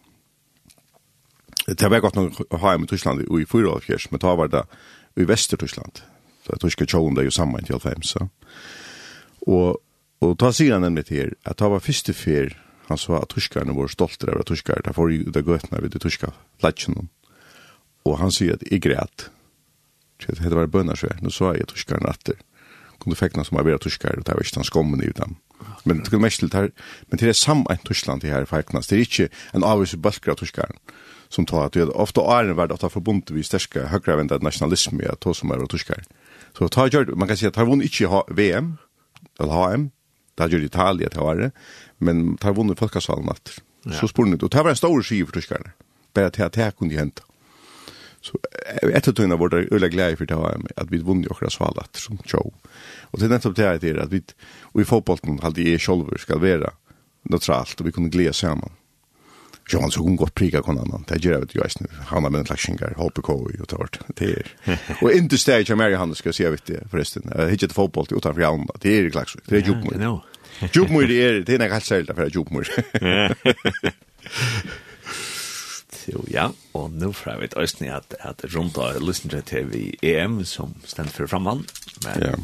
Det 1.68 1.92
var 1.92 2.00
gott 2.00 2.16
nog 2.16 2.32
HM 2.52 2.84
i 2.84 2.88
Tyskland 2.88 3.22
i 3.22 3.46
fyra 3.46 3.70
år 3.70 3.80
kanske 3.80 4.10
men 4.12 4.20
da 4.20 4.36
var 4.36 4.48
det 4.48 4.64
i 5.16 5.24
Vester-Tyskland. 5.24 6.02
Så 6.44 6.52
jag 6.52 6.60
tyske 6.60 6.86
tjoen 6.86 7.16
det 7.16 7.26
jo 7.26 7.32
sammen 7.32 7.64
til 7.64 7.80
5 7.80 8.02
så. 8.02 8.30
Och 9.40 9.78
och 10.20 10.40
ta 10.40 10.54
sidan 10.54 10.82
nämligen 10.82 11.06
till 11.06 11.34
at 11.46 11.58
ta 11.58 11.70
var 11.70 11.80
første 11.80 12.14
fyr 12.14 12.67
Han 12.88 12.98
sa 12.98 13.22
at 13.22 13.34
tyskarna 13.34 13.76
var 13.76 13.92
stoltere 13.92 14.38
av 14.38 14.48
tyskar, 14.48 14.82
da 14.86 14.94
får 14.96 15.14
ut 15.14 15.38
av 15.38 15.48
gøtene 15.48 15.82
ved 15.84 15.96
de 15.96 16.00
tyska 16.00 16.32
flatsen. 16.62 17.10
Og 18.08 18.20
han 18.22 18.32
sier 18.32 18.56
at 18.56 18.64
jeg 18.64 18.82
græt. 18.86 19.28
Så 20.24 20.38
det 20.40 20.56
var 20.56 20.70
bønnersvær. 20.72 21.20
Nå 21.22 21.30
sa 21.30 21.52
jeg 21.54 21.68
tyskarna 21.68 22.14
atter. 22.16 22.40
Kunde 22.98 23.20
fekna 23.20 23.44
som 23.44 23.60
var 23.60 23.78
tyskar, 23.84 24.18
og 24.18 24.26
det 24.26 24.34
var 24.34 24.42
ikke 24.42 24.60
den 24.60 24.70
skommen 24.70 25.04
i 25.04 25.12
dem. 25.14 25.36
Men 25.86 26.04
det 26.06 26.22
mest 26.22 26.40
til 26.40 26.54
her, 26.54 26.70
men 27.10 27.20
det 27.20 27.30
er 27.30 27.34
samme 27.34 27.78
Tyskland 27.86 28.22
det 28.22 28.30
her 28.30 28.46
feknas. 28.46 28.88
Det 28.88 28.96
er 28.98 29.06
ikke 29.06 29.30
en 29.54 29.64
avvis 29.64 29.96
bølger 29.96 30.32
av 30.32 30.38
tyskaren 30.38 30.78
som 31.30 31.46
tar 31.46 31.66
at 31.66 31.74
det 31.74 31.90
ofta 31.90 32.22
är 32.22 32.54
värd 32.54 32.72
att 32.72 32.82
ha 32.82 32.90
förbundet 32.90 33.32
vi 33.32 33.44
stärska 33.44 33.88
högrevända 33.88 34.38
nationalism 34.38 35.02
i 35.02 35.06
att 35.06 35.20
ta 35.20 35.34
som 35.34 35.52
är 35.52 35.66
tyskar. 35.66 36.04
Så 36.58 36.68
ta 36.68 36.88
gjort 36.88 37.18
man 37.18 37.28
kan 37.28 37.38
säga 37.38 37.50
att 37.50 37.56
har 37.56 37.66
vunnit 37.66 38.02
inte 38.02 38.24
VM 38.34 38.78
eller 39.40 39.54
HM 39.54 39.90
Det 40.38 40.46
har 40.46 40.54
gjort 40.54 40.70
Italia 40.70 41.10
til 41.10 41.24
å 41.24 41.32
være, 41.32 41.50
men 42.00 42.36
det 42.36 42.46
har 42.46 42.54
vunnet 42.54 42.80
folkasalen 42.80 43.32
etter. 43.34 43.58
Ja. 43.88 43.96
Så 43.98 44.12
spurte 44.12 44.38
og 44.38 44.52
det 44.54 44.64
var 44.64 44.74
en 44.74 44.78
stor 44.78 45.02
skiv 45.02 45.30
for 45.30 45.40
tyskerne, 45.40 45.74
bare 46.14 46.30
til 46.36 46.46
at 46.46 46.58
det 46.58 46.76
kunne 46.78 46.98
hente. 46.98 47.26
Så 48.22 48.38
etter 48.84 49.16
tøyene 49.16 49.38
var 49.40 49.54
det 49.54 49.68
øyla 49.72 49.90
glede 49.94 50.18
for 50.20 50.30
det 50.30 50.38
var 50.38 50.58
at 50.78 50.92
vi 50.92 51.00
vunnet 51.06 51.32
okra 51.32 51.50
sal 51.54 51.78
etter 51.82 52.04
som 52.04 52.20
show. 52.28 52.52
Og 53.12 53.20
det 53.20 53.28
er 53.28 53.34
nettopp 53.34 53.56
det 53.58 53.66
er 53.66 53.82
det 53.82 53.94
at 54.04 54.12
vi, 54.14 54.22
og 54.74 54.82
i 54.84 54.88
fotbollen, 54.90 55.40
alltid 55.42 55.72
jeg 55.72 55.82
selv 55.82 56.12
skal 56.22 56.42
være 56.44 56.74
neutralt, 57.32 57.80
og 57.80 57.88
vi 57.88 57.96
kunne 57.96 58.14
glede 58.14 58.36
sammen. 58.36 58.77
Ja, 59.72 59.82
han 59.82 59.92
så 59.92 60.00
kunne 60.00 60.18
godt 60.18 60.36
priga 60.36 60.62
kon 60.64 60.80
annan. 60.80 61.04
Det 61.10 61.20
gjør 61.20 61.34
jeg 61.34 61.42
vet 61.42 61.56
jo, 61.56 61.62
jeg 61.66 61.84
nu. 61.84 61.88
Han 62.08 62.24
har 62.24 62.32
med 62.32 62.40
en 62.40 62.48
klaxingar, 62.48 62.94
hoppar 62.96 63.26
ko 63.28 63.36
i 63.52 63.60
og 63.60 63.68
tårt. 63.68 64.00
Det 64.16 64.32
är. 64.32 64.48
Och 65.02 65.12
inte 65.12 65.38
stage 65.38 65.68
skal 65.68 66.30
jeg 66.30 66.36
si, 66.36 66.44
jeg 66.44 66.52
vet 66.52 66.66
det 66.66 66.84
forresten. 66.92 67.22
förresten. 67.22 67.32
Jag 67.38 67.50
hittar 67.50 67.74
fotboll 67.74 68.08
utanför 68.12 68.42
Jalma. 68.42 68.74
Det 68.80 68.98
er 68.98 69.06
i 69.06 69.12
klaxig. 69.12 69.42
Det 69.46 69.58
er 69.58 69.68
jukmur. 69.68 70.24
Jukmur 70.74 71.08
det 71.08 71.24
er, 71.24 71.44
det 71.44 71.54
er 71.54 71.60
nek 71.60 71.72
helt 71.72 71.86
særlig 71.86 72.16
for 72.16 72.30
jukmur. 72.34 72.66
Jo, 76.08 76.24
ja, 76.32 76.46
og 76.74 76.94
nå 76.96 77.12
får 77.12 77.32
jeg 77.34 77.40
vet 77.42 77.58
øyne 77.58 77.96
at, 77.98 78.16
at 78.24 78.46
rundt 78.56 78.78
av 78.80 79.00
lysen 79.04 79.34
til 79.44 79.68
vi 79.68 79.98
EM 80.02 80.40
som 80.48 80.76
stendt 80.88 81.12
for 81.12 81.28
fremvann, 81.28 81.66
men 82.06 82.24
ja. 82.24 82.38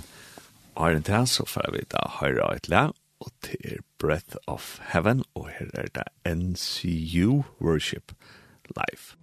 har 0.78 0.98
en 0.98 1.06
til 1.08 1.28
så 1.32 1.46
får 1.48 1.70
jeg 1.70 1.76
vet 1.78 1.96
å 1.96 2.10
høre 2.20 2.50
et 2.58 2.68
lag, 2.68 2.92
og 3.24 3.32
til 3.42 3.60
er 3.64 3.82
Breath 4.00 4.36
of 4.48 4.80
Heaven, 4.92 5.24
og 5.36 5.50
her 5.50 5.68
er 5.74 5.88
det 5.96 6.38
NCU 6.38 7.44
Worship 7.62 8.12
Live. 8.76 9.23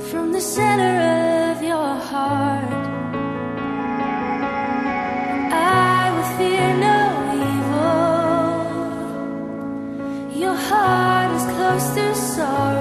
from 0.00 0.32
the 0.32 0.40
center 0.40 1.52
of 1.52 1.62
your 1.62 1.94
heart. 2.10 2.72
I 5.52 6.10
will 6.14 6.30
fear 6.38 6.76
no 6.88 7.00
evil. 7.52 8.00
Your 10.40 10.54
heart 10.54 11.30
is 11.36 11.44
close 11.54 11.86
to 11.96 12.14
sorrow. 12.14 12.77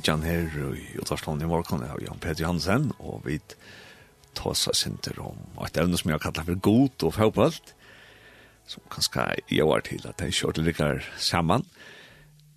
vidjan 0.00 0.22
her 0.24 0.48
i 0.72 0.96
Utvarslån 0.96 1.42
i 1.42 1.46
morgen 1.46 1.82
av 1.84 2.00
Jan 2.00 2.20
Peter 2.22 2.46
Hansen, 2.48 2.86
og 3.04 3.20
vi 3.26 3.34
tar 4.38 4.54
seg 4.56 4.78
sinter 4.78 5.18
om 5.20 5.36
et 5.60 5.76
evne 5.76 5.98
som 6.00 6.08
jeg 6.08 6.22
kallar 6.22 6.46
for 6.46 6.62
god 6.64 7.04
og 7.04 7.12
fotballt, 7.18 7.74
som 8.70 8.86
kanskje 8.88 9.26
gjør 9.52 9.84
til 9.84 10.06
at 10.08 10.24
jeg 10.24 10.38
kjørte 10.38 10.64
lykker 10.64 11.04
sammen. 11.20 11.66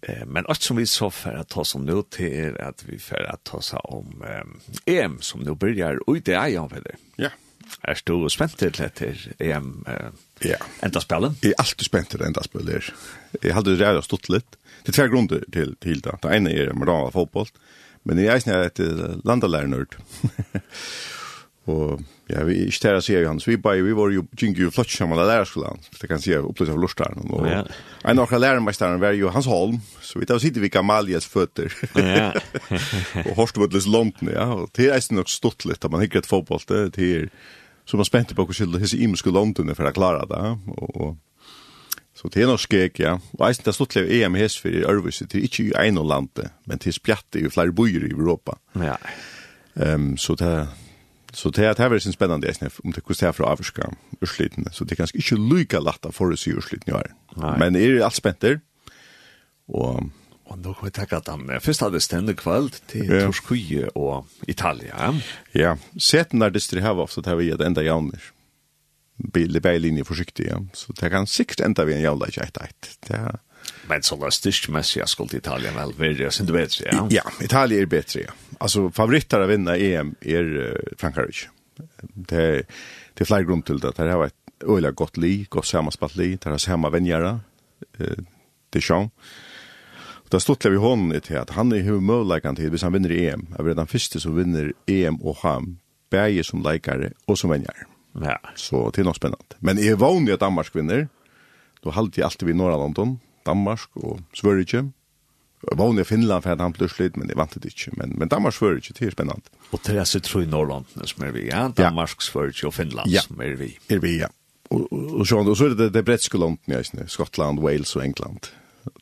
Eh, 0.08 0.24
men 0.24 0.48
alt 0.48 0.64
som 0.64 0.80
vi 0.80 0.88
så 0.88 1.10
for 1.12 1.36
å 1.36 1.44
ta 1.44 1.66
oss 1.66 1.76
om 1.76 1.84
nå 1.84 1.98
til 2.16 2.32
er 2.32 2.56
at 2.64 2.86
vi 2.88 3.02
for 3.02 3.20
å 3.28 3.36
ta 3.44 3.60
oss 3.60 3.74
om 3.82 4.24
eh, 4.24 4.96
EM 4.96 5.20
som 5.20 5.44
nå 5.44 5.58
begynner 5.60 6.00
og 6.08 6.24
det 6.24 6.40
er 6.40 6.54
Jan 6.56 6.72
Peter. 6.72 6.96
Ja. 7.20 7.34
Er 7.84 8.00
du 8.08 8.30
spent 8.32 8.56
til 8.62 8.72
etter 8.72 9.20
EM 9.44 9.74
eh, 9.92 10.16
ja. 10.48 10.64
enda 10.86 11.04
spillet? 11.04 11.44
Jeg 11.44 11.58
er 11.58 11.66
alltid 11.66 11.90
spent 11.92 12.16
til 12.16 12.24
enda 12.24 12.48
spillet. 12.48 12.94
Jeg 13.42 13.58
hadde 13.58 13.76
det 13.76 13.84
rett 13.84 14.00
og 14.00 14.08
stått 14.08 14.32
litt. 14.32 14.60
Det 14.84 14.92
er 14.92 14.98
tre 14.98 15.08
grunder 15.08 15.44
till, 15.52 15.76
till 15.82 16.02
det. 16.04 16.18
Det 16.24 16.36
ene 16.36 16.52
er 16.52 16.74
moral 16.76 17.08
av 17.08 17.16
fotboll, 17.16 17.48
men 18.04 18.20
jeg 18.20 18.28
er 18.28 18.36
eisen 18.36 18.54
är 18.54 18.68
ett 18.68 18.80
landalärnörd. 19.26 19.96
och 21.66 22.02
ja, 22.28 22.44
vi 22.44 22.66
inte 22.66 22.92
där 22.92 23.02
ser 23.02 23.20
ju 23.20 23.28
hans. 23.28 23.48
Vi 23.48 23.58
bare, 23.58 23.82
vi 23.82 23.94
var 23.94 24.10
jo 24.10 24.26
gikk 24.38 24.58
jo 24.60 24.72
flott 24.72 24.90
som 24.90 25.12
alla 25.12 25.26
lärarskolan. 25.26 25.80
Det 26.02 26.08
kan 26.08 26.22
se 26.22 26.38
upplevs 26.38 26.70
av 26.70 26.80
lustaren. 26.80 27.30
Ja. 27.30 27.66
en 28.04 28.20
av 28.20 28.32
lärarmästaren 28.32 29.00
var 29.00 29.12
ju 29.12 29.28
Hans 29.28 29.46
Holm. 29.46 29.80
Så 30.02 30.20
vi 30.20 30.26
tar 30.26 30.40
sitter 30.40 30.62
vi 30.62 30.70
Gamalias 30.70 31.26
fötter. 31.26 31.74
Ja. 31.96 32.34
och 33.30 33.36
Horstwoodles 33.36 33.86
London, 33.86 34.30
ja. 34.34 34.54
Och 34.54 34.70
det 34.74 34.88
är 34.88 34.94
eisen 34.94 35.24
stått 35.26 35.66
litt, 35.66 35.76
lite. 35.76 35.90
Man 35.90 36.02
hickar 36.02 36.20
ett 36.20 36.26
fotboll. 36.26 36.60
Det 36.68 36.98
är 36.98 37.30
Så 37.86 37.98
man 37.98 38.06
spente 38.06 38.36
på 38.36 38.42
hvordan 38.42 38.54
skyldig 38.54 38.80
imenske 38.80 39.04
imenska 39.04 39.30
London 39.30 39.76
för 39.76 39.86
att 39.86 39.94
klara 39.94 40.26
det. 40.26 40.58
Og, 40.68 40.96
och 40.96 41.18
Så 42.24 42.30
det 42.32 42.46
er 42.46 42.48
noe 42.48 42.62
skek, 42.62 43.02
ja. 43.04 43.18
Og 43.36 43.42
eisen 43.50 43.66
det 43.66 43.74
er 43.74 43.76
stått 43.76 43.98
til 43.98 44.08
EM 44.08 44.38
hes 44.40 44.56
for 44.56 44.72
i 44.72 44.86
Ørvise, 44.88 45.26
det 45.28 45.42
er 45.42 45.48
ikke 45.50 45.66
i 45.66 45.74
ene 45.90 46.06
landet, 46.08 46.54
men 46.72 46.80
til 46.80 46.96
spjatt 46.96 47.36
i 47.36 47.44
flere 47.52 47.76
byer 47.76 48.06
i 48.08 48.14
Europa. 48.14 48.56
Ja. 48.80 48.96
Um, 49.76 50.14
så 50.18 50.38
det 50.40 50.48
er 50.48 50.72
Så 51.34 51.50
det 51.50 51.66
er 51.66 51.74
det 51.74 51.82
er 51.82 51.90
veldig 51.90 52.14
spennende 52.14 52.48
eisne, 52.48 52.70
om 52.86 52.94
det 52.94 53.02
hvordan 53.02 53.20
det 53.20 53.28
er 53.28 53.32
fra 53.34 53.48
avvarska 53.52 53.88
urslitene, 54.22 54.70
så 54.72 54.86
det 54.86 54.92
er 54.92 55.00
ganske 55.02 55.18
ikke 55.18 55.36
lyka 55.36 55.80
latta 55.82 56.12
for 56.14 56.30
å 56.30 56.38
si 56.38 56.54
urslitene 56.54 56.94
jo 56.94 57.00
er. 57.00 57.16
Men 57.58 57.76
er 57.76 58.04
alt 58.06 58.16
spent 58.16 58.42
der. 58.42 58.60
og... 59.68 60.12
Og 60.46 60.60
nå 60.60 60.74
kan 60.76 60.86
vi 60.86 60.92
tenke 60.92 61.18
at 61.18 61.30
han 61.32 61.50
først 61.64 61.82
hadde 61.82 62.00
stendende 62.04 62.36
kveld 62.38 62.76
til 62.92 63.08
ja. 63.10 63.24
Torskuje 63.26 63.90
og 63.96 64.28
Italia. 64.48 65.14
Ja, 65.56 65.78
seten 65.98 66.44
der 66.44 66.52
distri 66.54 66.84
hava 66.84 67.08
det 67.08 67.24
til 67.24 67.38
vi 67.40 67.50
et 67.50 67.62
enda 67.64 67.82
jauner 67.82 68.33
bil 69.18 69.66
i 69.66 69.80
linje 69.80 70.04
försiktig. 70.04 70.48
Ja. 70.52 70.66
Så 70.74 70.94
det 70.94 71.10
kan 71.10 71.28
sikkert 71.28 71.60
enda 71.60 71.86
vid 71.86 71.96
en 71.96 72.02
jävla 72.02 72.28
ett 72.28 72.58
ett. 72.58 72.98
Det 73.08 73.38
Men 73.88 74.04
så 74.04 74.16
last 74.16 74.44
dish 74.44 74.70
Messi 74.70 75.00
jag 75.00 75.10
skulle 75.10 75.38
Italien 75.38 75.76
väl 75.76 75.94
vidare 75.94 76.32
sen 76.32 76.46
du 76.46 76.54
vet 76.54 76.80
ja. 76.82 77.08
Ja, 77.10 77.24
Italien 77.42 77.82
är 77.82 77.86
bättre. 77.86 78.22
Ja. 78.22 78.32
Alltså 78.58 78.92
favoritter 78.92 79.40
att 79.40 79.50
vinna 79.50 79.78
EM 79.78 80.16
är 80.22 80.78
Frankrike. 80.98 81.50
Det 82.02 82.64
det 83.14 83.26
flyger 83.26 83.46
runt 83.46 83.66
till 83.66 83.80
det. 83.80 83.92
Det 83.96 84.12
har 84.12 84.18
varit 84.18 84.34
öliga 84.68 84.92
gott 84.92 85.18
li, 85.18 85.46
gott 85.50 85.66
sammanspalt 85.66 86.16
li, 86.16 86.38
det 86.44 86.50
har 86.50 86.58
samma 86.58 86.90
vänjare. 86.90 87.40
Eh 88.00 88.24
Deschamps. 88.74 89.14
Det 90.30 90.40
stod 90.40 90.66
vi 90.66 90.76
honom 90.76 91.14
i 91.14 91.20
till 91.20 91.38
att 91.38 91.50
han 91.50 91.72
är 91.72 91.82
hur 91.82 92.00
möjligheten 92.00 92.56
till 92.56 92.70
hvis 92.70 92.82
han 92.82 92.94
vinner 92.94 93.12
EM. 93.12 93.48
Jag 93.58 93.64
vet 93.64 93.78
han 93.78 93.88
först 93.88 94.22
så 94.22 94.32
vinner 94.32 94.74
EM 94.86 95.16
och 95.16 95.38
han 95.38 95.78
bäger 96.10 96.44
som 96.44 96.62
läkare 96.62 97.12
och 97.26 97.40
som 97.40 97.50
vänjare. 97.50 97.86
Ja. 98.14 98.40
Så 98.56 98.90
det 98.90 99.02
är 99.02 99.06
nog 99.06 99.16
spännande. 99.16 99.56
Men 99.60 99.80
är 99.80 99.96
van 99.96 100.32
att 100.34 100.40
Danmark 100.40 100.76
vinner. 100.76 101.08
Då 101.82 101.90
halt 101.90 102.18
jag 102.18 102.26
alltid 102.26 102.48
vid 102.48 102.56
norra 102.56 102.78
London, 102.78 103.20
Danmark 103.46 103.90
och 103.94 104.20
Sverige. 104.34 104.92
Jag 105.70 105.78
var 105.78 106.00
i 106.00 106.04
Finland 106.04 106.44
för 106.44 106.52
att 106.52 106.60
han 106.60 106.74
plötsligt, 106.74 107.16
men 107.16 107.28
det 107.28 107.36
vant 107.36 107.62
det 107.62 107.66
inte. 107.66 107.98
Men, 107.98 108.10
men 108.10 108.28
Danmark 108.28 108.54
Sverige, 108.54 108.82
det 109.00 109.06
är 109.06 109.12
spännande. 109.12 109.42
Och 109.70 109.82
det 109.86 109.98
är 109.98 110.04
så 110.04 110.20
tror 110.20 110.44
i 110.44 110.46
Norrland 110.46 110.86
som 111.04 111.24
är 111.24 111.32
vi, 111.32 111.50
ja? 111.50 111.72
Danmark, 111.76 112.22
Sverige 112.22 112.68
och 112.68 112.74
Finland 112.74 113.10
ja. 113.12 113.22
som 113.22 113.40
är 113.40 113.50
vi. 113.50 113.78
Ja, 113.88 113.96
är 113.96 114.00
vi, 114.00 114.20
ja. 114.20 114.28
Och, 114.68 114.94
och, 114.94 115.28
så, 115.28 115.50
och 115.50 115.58
så 115.58 115.66
är 115.66 115.70
det 115.70 115.90
det 115.90 116.04
brettiska 116.04 116.38
landet, 116.38 116.60
ja, 116.66 117.08
Skottland, 117.08 117.60
Wales 117.60 117.96
och 117.96 118.04
England. 118.04 118.48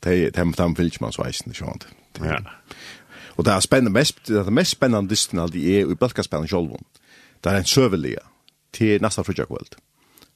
Det 0.00 0.14
är 0.14 0.30
dem, 0.30 0.52
dem 0.52 0.76
fyllt 0.76 1.00
man 1.00 1.12
så, 1.12 1.26
ja. 1.52 1.76
Ja. 2.20 2.40
Och 3.26 3.44
det 3.44 3.50
är 3.50 3.60
spännande, 3.60 3.90
mest, 3.90 4.24
det 4.26 4.38
är 4.38 4.50
mest 4.50 4.70
spännande 4.70 5.08
distan 5.08 5.40
alltid 5.40 5.64
är 5.64 5.92
i 5.92 5.94
Balkanspännen 5.94 6.48
själv. 6.48 6.70
Det 7.40 7.50
är 7.50 7.62
en 7.62 8.20
till 8.72 9.02
nästa 9.02 9.24
frukja 9.24 9.44
kväll. 9.44 9.66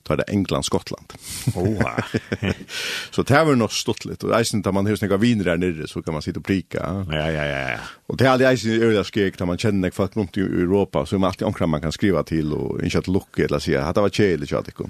Då 0.09 0.16
det 0.16 0.22
England 0.22 0.62
Skottland. 0.62 1.12
Oha. 1.55 2.05
så 3.11 3.22
det 3.22 3.44
var 3.44 3.55
nog 3.55 3.72
stått 3.72 4.05
lite. 4.05 4.27
Och 4.27 4.38
eisen 4.38 4.62
där 4.62 4.72
man 4.72 4.87
hör 4.87 4.96
snäga 4.96 5.16
viner 5.16 5.44
där 5.44 5.57
nere 5.57 5.88
så 5.88 6.03
kan 6.03 6.12
man 6.12 6.22
sitta 6.22 6.40
och 6.40 6.46
prika. 6.46 7.07
Ja, 7.11 7.31
ja, 7.31 7.44
ja. 7.44 7.79
Och 8.07 8.16
det 8.16 8.27
är 8.27 8.29
alltid 8.29 8.46
eisen 8.46 8.70
i 8.70 8.81
öliga 8.81 9.05
skräck 9.05 9.40
man 9.40 9.59
känner 9.59 9.90
folk 9.90 10.16
runt 10.16 10.37
i 10.37 10.40
Europa. 10.40 11.07
Så 11.07 11.16
är 11.16 11.18
man 11.18 11.29
alltid 11.29 11.46
omkring 11.46 11.68
man 11.68 11.81
kan 11.81 11.92
skriva 11.92 12.22
till 12.22 12.53
och 12.53 12.83
inte 12.83 12.99
att 12.99 13.09
lucka 13.09 13.44
eller 13.44 13.59
säga 13.59 13.85
att 13.85 13.94
det 13.94 14.01
var 14.01 14.09
tjejligt 14.09 14.51
jag 14.51 14.64
tycker. 14.64 14.87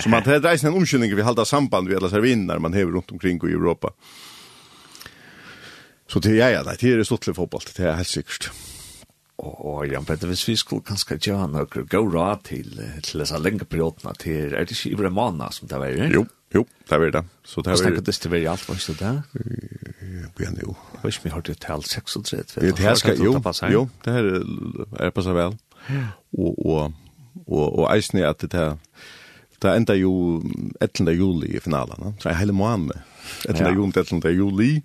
så 0.00 0.08
man 0.08 0.22
tar 0.22 0.46
eisen 0.46 0.72
en 0.72 0.76
omskyldning 0.76 1.16
vi 1.16 1.22
halda 1.22 1.44
samband 1.44 1.88
vi 1.88 1.96
alla 1.96 2.10
servinar 2.10 2.58
man 2.58 2.72
hever 2.72 2.92
runt 2.92 3.12
omkring 3.12 3.40
i 3.44 3.52
Europa. 3.52 3.90
Så 6.12 6.18
det 6.18 6.40
är 6.40 6.50
ja, 6.50 6.74
det 6.80 6.82
är 6.92 7.04
stått 7.04 7.24
fotboll. 7.24 7.60
Det 7.76 7.82
är 7.82 7.92
helt 7.92 8.08
sikkert. 8.08 8.50
Og 9.38 9.58
og 9.78 9.86
Jan 9.86 10.04
Petter, 10.04 10.26
hvis 10.26 10.48
vi 10.48 10.56
skulle 10.58 10.82
kanskje 10.86 11.18
gjøre 11.22 11.46
noe 11.52 11.66
gå 11.70 12.00
råd 12.02 12.40
til, 12.48 12.72
til 13.06 13.22
disse 13.22 13.38
lenge 13.38 13.66
periodene, 13.70 14.14
til, 14.18 14.54
er 14.54 14.66
det 14.66 14.74
ikke 14.74 14.96
Ibra 14.96 15.10
Mana 15.14 15.50
som 15.54 15.68
det 15.70 15.78
var? 15.78 15.94
Jo, 16.10 16.24
jo, 16.54 16.64
det 16.88 16.98
er 16.98 17.12
det. 17.14 17.22
Så 17.44 17.62
det 17.62 17.70
er 17.70 17.76
var... 17.76 17.82
Snakker 17.84 18.06
det 18.08 18.14
til 18.14 18.32
være 18.32 18.50
alt, 18.50 18.68
var 18.68 18.80
ikke 18.80 18.96
det? 18.98 19.12
Ja, 20.40 20.50
jo. 20.62 20.74
Jeg 20.94 21.04
vet 21.04 21.14
ikke 21.14 21.22
om 21.22 21.28
vi 21.28 21.34
har 21.36 21.46
det 21.46 21.56
til 21.60 21.84
36, 21.92 22.38
vet 22.38 22.54
du? 22.56 22.66
Det 22.66 22.78
her 22.78 22.94
skal, 22.94 23.22
jo, 23.22 23.32
jo, 23.72 23.88
det 24.04 24.12
her 24.12 24.28
er 25.06 25.14
passet 25.14 25.38
vel. 25.38 25.54
Og, 26.38 26.66
og, 26.66 26.92
og, 27.46 27.78
og 27.78 27.96
eisen 27.96 28.18
er 28.18 28.30
at 28.32 28.42
det 28.42 28.52
her, 28.52 28.74
det 29.62 29.76
enda 29.76 29.94
jo 29.94 30.42
11. 30.80 31.14
juli 31.14 31.54
i 31.56 31.60
finalen, 31.60 32.14
så 32.18 32.28
er 32.28 32.40
hele 32.42 32.52
måned. 32.52 32.94
11. 33.48 33.74
juli, 33.74 33.92
11. 33.96 34.34
juli, 34.34 34.82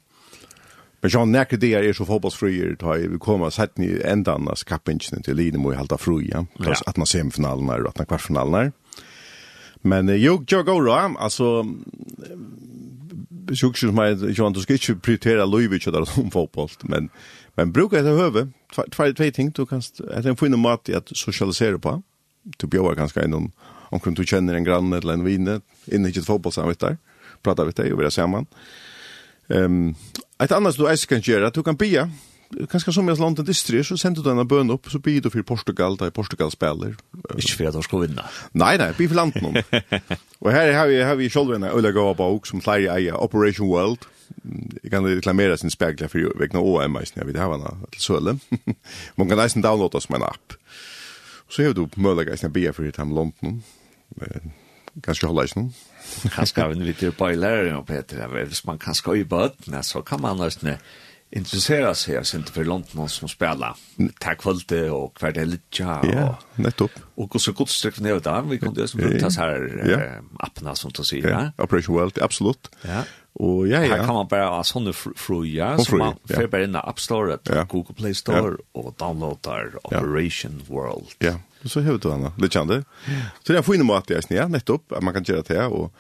Men 1.04 1.12
jag 1.14 1.28
näcker 1.28 1.58
det 1.58 1.74
är 1.74 1.94
så 1.94 2.06
fotbollsfrier 2.06 2.76
ta 2.76 2.94
vi 2.94 3.18
kommer 3.20 3.50
sett 3.50 3.78
ni 3.78 4.02
ändan 4.06 4.48
as 4.50 4.64
kappingen 4.64 5.24
till 5.24 5.36
Lino 5.36 5.68
och 5.68 5.76
halta 5.76 5.98
fria. 5.98 6.46
Ja. 6.58 6.76
Att 6.86 6.98
man 6.98 7.08
semifinalen 7.08 7.70
är 7.70 7.88
att 7.88 7.98
man 7.98 8.06
kvartfinalen 8.06 8.72
Men 9.82 10.22
jag 10.22 10.44
jag 10.48 10.66
går 10.66 10.86
då 10.86 10.92
alltså 11.20 11.66
sjukt 13.62 13.80
som 13.80 13.98
jag 13.98 14.38
jag 14.38 14.48
inte 14.48 14.78
ska 14.78 14.96
prioritera 14.96 15.46
Luivic 15.46 15.84
där 15.84 16.06
som 16.06 16.32
fotboll 16.32 16.70
men 16.82 17.10
men 17.56 17.72
brukar 17.72 18.04
det 18.04 18.10
höve 18.10 18.48
två 18.76 18.84
två 19.16 19.32
ting 19.32 19.52
du 19.52 19.66
kan 19.66 19.82
att 20.14 20.26
en 20.26 20.38
finna 20.38 20.58
mat 20.58 20.90
att 20.90 21.18
socialisera 21.18 21.80
på. 21.80 22.02
Du 22.58 22.68
bjöar 22.68 22.96
ganska 22.96 23.22
en 23.22 23.52
om 23.92 24.14
du 24.14 24.26
känner 24.26 24.54
en 24.54 24.64
grann 24.64 24.94
eller 24.94 25.14
en 25.14 25.24
vinne 25.24 25.62
inne 25.86 26.10
i 26.10 26.20
ett 26.20 26.26
fotbollssamvete. 26.26 26.98
Prata 27.42 27.66
med 27.66 27.74
dig 27.74 27.94
och 27.94 28.02
vi 28.02 28.06
är 28.06 28.10
samman. 28.10 28.46
Ehm 29.48 29.66
um, 29.66 29.96
Et 30.42 30.52
annars 30.52 30.76
du 30.76 30.88
äsken 30.90 31.22
göra, 31.22 31.50
du 31.50 31.64
kan 31.64 31.76
bia. 31.76 32.10
Kanske 32.70 32.94
som 32.94 33.08
jeg 33.10 33.18
landet 33.18 33.48
distri, 33.48 33.84
så 33.84 33.98
sender 33.98 34.22
du 34.22 34.30
denne 34.30 34.46
bøn 34.46 34.70
upp, 34.72 34.90
så 34.90 35.00
bia 35.00 35.22
du 35.22 35.30
för 35.30 35.42
Portugal, 35.42 35.98
där 35.98 36.10
Portugal 36.10 36.52
spiller. 36.52 36.96
Ikke 37.38 37.56
for 37.56 37.68
at 37.68 37.74
de 37.74 37.84
skal 37.84 38.02
vinne. 38.02 38.26
Nej, 38.54 38.78
nej, 38.78 38.94
bia 38.98 39.08
for 39.08 39.16
landet 39.16 39.42
någon. 39.42 39.56
och 40.40 40.52
här 40.52 40.74
har 40.74 40.88
vi, 40.88 41.02
har 41.02 41.16
vi 41.16 41.30
selv 41.30 41.54
en 41.54 41.64
øyla 41.64 41.92
gåa 41.92 42.14
bok 42.14 42.48
som 42.48 42.62
flere 42.62 42.94
eier, 42.94 43.24
Operation 43.24 43.68
World. 43.68 44.06
Jag 44.84 44.92
kan 44.92 45.08
reklamere 45.08 45.58
sin 45.58 45.72
spegler 45.72 46.08
för 46.08 46.40
vägna 46.40 46.60
OM, 46.60 46.98
jeg 47.16 47.28
vet 47.28 47.36
jeg 47.36 47.44
har 47.44 47.52
henne 47.52 47.88
til 47.92 48.02
søle. 48.02 48.40
Man 49.18 49.30
kan 49.30 49.40
eisen 49.40 49.62
downloada 49.62 50.00
som 50.00 50.16
en 50.16 50.24
app. 50.24 50.54
Så 51.50 51.64
har 51.64 51.74
du 51.74 51.88
möjlighet 51.96 52.44
att 52.44 52.52
bia 52.52 52.74
för 52.74 52.88
att 52.88 52.94
ta 52.94 53.06
med 53.06 53.16
London. 53.16 53.64
Kanskje 55.04 55.28
holde 55.28 55.42
eisen? 55.42 55.74
Kanskje 56.36 56.62
har 56.62 56.70
vi 56.70 56.80
en 56.80 56.86
liten 56.86 57.16
bøyler, 57.18 57.82
Peter. 57.88 58.28
Hvis 58.46 58.66
man 58.66 58.78
kan 58.80 58.94
skal 58.94 59.18
i 59.18 59.24
bøtene, 59.24 59.84
så 59.84 60.02
kan 60.02 60.22
man 60.22 60.38
nesten 60.38 60.78
intressera 61.36 61.96
sig 61.96 62.18
av 62.18 62.26
inte 62.36 62.52
för 62.52 62.64
London 62.64 63.10
som 63.10 63.30
spelar. 63.30 63.76
Tack 64.20 64.44
för 64.44 64.58
det 64.68 64.90
och 64.90 65.18
kvart 65.18 65.36
lite 65.36 65.84
ja 65.84 66.02
ja 66.04 66.38
nettopp. 66.56 66.92
och 67.16 67.42
så 67.42 67.52
gott 67.52 67.70
sträck 67.70 68.00
ner 68.00 68.20
där 68.20 68.42
vi 68.42 68.60
kunde 68.60 68.82
ju 68.82 68.88
som 68.88 69.20
ta 69.20 69.32
så 69.32 69.42
här 69.42 69.86
ja. 69.90 70.46
appna 70.46 70.76
som 70.76 70.92
du 70.92 71.04
säger 71.04 71.30
ja 71.30 71.64
operation 71.64 71.96
world 71.96 72.20
absolut. 72.22 72.70
Ja. 72.82 73.04
Och 73.34 73.68
ja 73.68 73.86
ja. 73.86 73.96
här 73.96 74.06
kan 74.06 74.14
man 74.14 74.28
bara 74.28 74.48
ha 74.48 74.64
såna 74.64 74.94
fruja 75.16 75.78
så 75.78 75.96
man 75.96 76.16
får 76.28 76.48
bara 76.48 76.64
in 76.64 76.76
i 76.76 76.78
app 76.78 77.00
store 77.00 77.38
eller 77.46 77.64
google 77.64 77.96
play 77.96 78.14
store 78.14 78.58
och 78.72 78.96
downloadar 78.98 79.72
operation 79.84 80.62
world. 80.68 81.08
Ja 81.20 81.34
så 81.70 81.80
hur 81.80 81.98
du 81.98 82.12
Anna. 82.12 82.32
Det 82.38 82.54
kände. 82.54 82.84
Så 83.44 83.54
det 83.54 83.64
får 83.64 83.76
in 83.76 83.86
mat 83.86 84.10
jag 84.10 84.24
snär 84.24 84.48
nettopp 84.48 84.92
att 84.92 85.04
man 85.04 85.14
kan 85.14 85.24
göra 85.24 85.42
det 85.42 85.66
och 85.66 85.94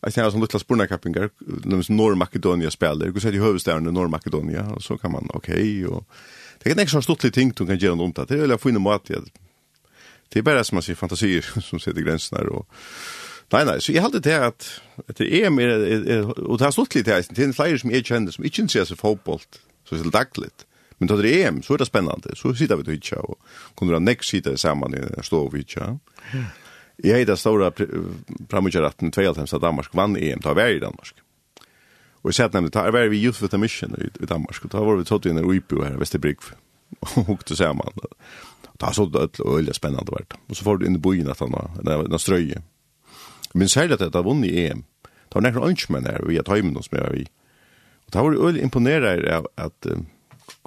Jag 0.00 0.12
ser 0.12 0.30
som 0.30 0.40
lilla 0.40 0.58
spurnakappingar, 0.58 1.30
nämligen 1.38 1.96
Norr-Makedonia 1.96 2.70
spelar. 2.70 3.06
det 3.06 3.20
ser 3.20 3.34
i 3.34 3.38
huvudstäderna 3.38 3.90
Norr-Makedonia, 3.90 4.70
och 4.74 4.82
så 4.82 4.98
kan 4.98 5.12
man, 5.12 5.30
okej, 5.34 5.54
okay, 5.54 5.86
och... 5.86 6.04
Det 6.62 6.70
är 6.70 6.80
inte 6.80 6.86
så 6.86 7.02
stort 7.02 7.32
ting 7.32 7.52
du 7.56 7.66
kan 7.66 7.78
göra 7.78 7.94
något 7.94 8.28
Det 8.28 8.34
är 8.34 8.38
väl 8.38 8.52
att 8.52 8.60
få 8.60 8.68
in 8.68 8.76
en 8.76 9.00
Det 10.28 10.38
är 10.38 10.42
bara 10.42 10.64
som 10.64 10.76
man 10.76 10.82
ser 10.82 10.94
fantasier 10.94 11.60
som 11.60 11.80
sätter 11.80 12.00
gränserna. 12.00 12.50
Och... 12.50 12.68
Nei, 13.52 13.64
nei, 13.64 13.78
så 13.80 13.94
jeg 13.94 14.02
halte 14.04 14.20
det 14.20 14.34
at 14.36 14.66
det 15.16 15.24
är 15.24 15.46
er, 15.48 15.60
er, 15.60 16.02
er, 16.04 16.26
og 16.36 16.58
det 16.58 16.66
har 16.66 16.70
stått 16.70 16.94
litt 16.94 17.08
her, 17.08 17.22
det 17.22 17.38
er 17.38 17.48
en 17.48 17.54
flere 17.56 17.78
som 17.78 17.90
jeg 17.90 18.04
kjenner 18.04 18.32
som 18.34 18.44
ikke 18.44 18.60
interesserer 18.60 18.90
seg 18.90 18.98
fotboll, 19.00 19.40
så 19.84 19.94
det 19.94 20.04
är 20.04 20.10
dagligt. 20.10 20.67
Men 20.98 21.08
då 21.08 21.16
det 21.16 21.42
är 21.42 21.48
EM 21.48 21.62
så 21.62 21.74
är 21.74 21.78
det 21.78 21.86
spännande. 21.86 22.36
Så 22.36 22.54
sitter 22.54 22.76
vi 22.76 22.82
då 22.82 22.90
hitcha 22.90 23.16
och 23.16 23.38
kommer 23.74 23.92
ha 23.92 24.00
nästa 24.00 24.22
sitter 24.22 24.56
samman 24.56 24.94
i 24.94 24.98
stå 24.98 25.22
står 25.22 25.50
vi 25.50 25.58
hitcha. 25.58 25.98
Jag 26.96 27.18
heter 27.18 27.36
stora 27.36 27.72
framutjäratten 28.48 29.10
2005 29.10 29.56
att 29.56 29.62
Danmark 29.62 29.94
vann 29.94 30.16
EM, 30.16 30.40
tar 30.40 30.54
vi 30.54 30.76
i 30.76 30.78
Danmark. 30.78 31.14
Och 32.22 32.38
jag 32.38 32.54
nämnde, 32.54 32.70
tar 32.70 33.08
vi 33.08 33.16
Youth 33.16 33.42
with 33.42 33.54
a 33.54 33.58
Mission 33.58 34.10
i 34.20 34.26
Danmark. 34.26 34.64
Och 34.64 34.70
då 34.70 34.84
var 34.84 34.96
vi 34.96 35.04
tått 35.04 35.26
i 35.26 35.30
en 35.30 35.38
UIPO 35.38 35.82
här 35.82 35.94
i 35.94 35.96
Västerbrygg 35.96 36.38
och 37.00 37.28
åkte 37.28 37.56
samman. 37.56 37.92
Det 38.72 38.86
har 38.86 38.92
sålt 38.92 39.16
öll 39.16 39.28
och 39.38 39.58
öll 39.58 39.74
spännande 39.74 40.12
vart. 40.12 40.34
Och 40.46 40.56
så 40.56 40.64
får 40.64 40.78
du 40.78 40.86
in 40.86 40.94
i 40.94 40.98
bojen 40.98 41.30
att 41.30 41.40
han 41.40 41.52
har 41.52 42.18
ströje. 42.18 42.62
Men 43.52 43.68
särskilt 43.68 44.00
att 44.00 44.12
det 44.12 44.18
har 44.18 44.24
vunnit 44.24 44.50
i 44.50 44.66
EM. 44.66 44.84
Det 45.02 45.34
var 45.34 45.42
näkron 45.42 45.68
önskemen 45.68 46.04
här 46.04 46.36
har 46.36 46.42
tajmen 46.42 46.82
som 46.82 46.98
jag 46.98 47.06
var 47.06 47.16
i. 47.16 47.26
Och 48.06 48.10
det 48.10 48.18
var 48.18 48.30
det 48.30 48.38
öll 48.38 48.58
imponerad 48.58 49.24
av 49.24 49.48
att 49.54 49.86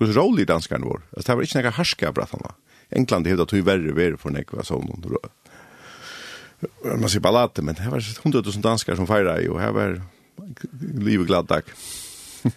hur 0.06 0.14
rolig 0.14 0.48
danskarna 0.48 0.86
var. 0.86 1.02
Alltså 1.16 1.32
det 1.32 1.36
var 1.36 1.42
inte 1.42 1.58
några 1.58 1.70
härska 1.70 2.12
brattarna. 2.12 2.54
England 2.90 3.28
hevde 3.28 3.44
att 3.44 3.54
hur 3.54 3.62
värre 3.62 3.92
var 3.92 4.18
för 4.18 4.30
nekva 4.30 4.64
sån 4.64 5.04
Man 6.84 7.10
ser 7.10 7.20
ballater, 7.20 7.62
men 7.62 7.76
det 7.76 7.90
var 7.90 8.04
100 8.22 8.42
000 8.46 8.62
danskar 8.62 8.96
som 8.96 9.08
fejrade 9.08 9.50
och 9.50 9.60
här 9.60 9.72
var 9.72 10.02
livet 10.98 11.28
glad 11.28 11.46
dag. 11.46 11.64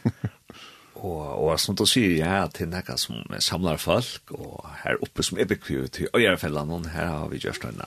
og, 1.04 1.22
og 1.44 1.60
som 1.60 1.76
du 1.76 1.84
sier, 1.88 2.16
ja, 2.22 2.44
til 2.52 2.70
nekka 2.72 2.96
som 3.00 3.24
samlar 3.42 3.80
folk, 3.82 4.32
og 4.32 4.64
her 4.84 5.00
oppe 5.04 5.24
som 5.26 5.38
er 5.38 5.48
bekvivet 5.48 5.92
til 5.98 6.08
Øyrefellan, 6.16 6.88
her 6.94 7.10
har 7.12 7.28
vi 7.32 7.42
gjørst 7.42 7.66
en 7.68 7.82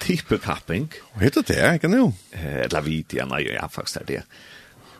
type 0.00 0.40
kapping. 0.42 0.88
Hva 1.14 1.26
heter 1.26 1.46
det, 1.46 1.60
ikke 1.78 1.92
nå? 1.92 2.08
Eh, 2.32 2.64
eller 2.66 2.86
vi, 2.86 3.02
ja, 3.14 3.28
nei, 3.28 3.44
ja, 3.50 3.68
faktisk 3.70 4.02
er 4.02 4.08
det. 4.08 4.22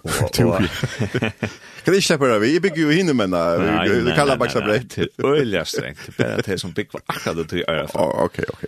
Kan 1.85 1.95
ikke 1.97 2.05
slippe 2.05 2.29
det, 2.29 2.41
vi 2.43 2.61
bygger 2.61 2.83
jo 2.83 2.91
hinne, 2.93 3.15
men 3.17 3.33
det 3.33 4.15
kallar 4.17 4.37
bare 4.41 4.53
seg 4.53 4.67
er 4.69 5.09
Øyelig 5.25 5.63
strengt, 5.71 6.11
det 6.19 6.27
er 6.27 6.43
det 6.45 6.59
som 6.61 6.75
bygger 6.77 7.01
akkurat 7.07 7.39
det 7.39 7.47
til 7.49 7.65
øyre 7.65 7.87
for. 7.89 8.13
Ok, 8.27 8.39
ok. 8.53 8.67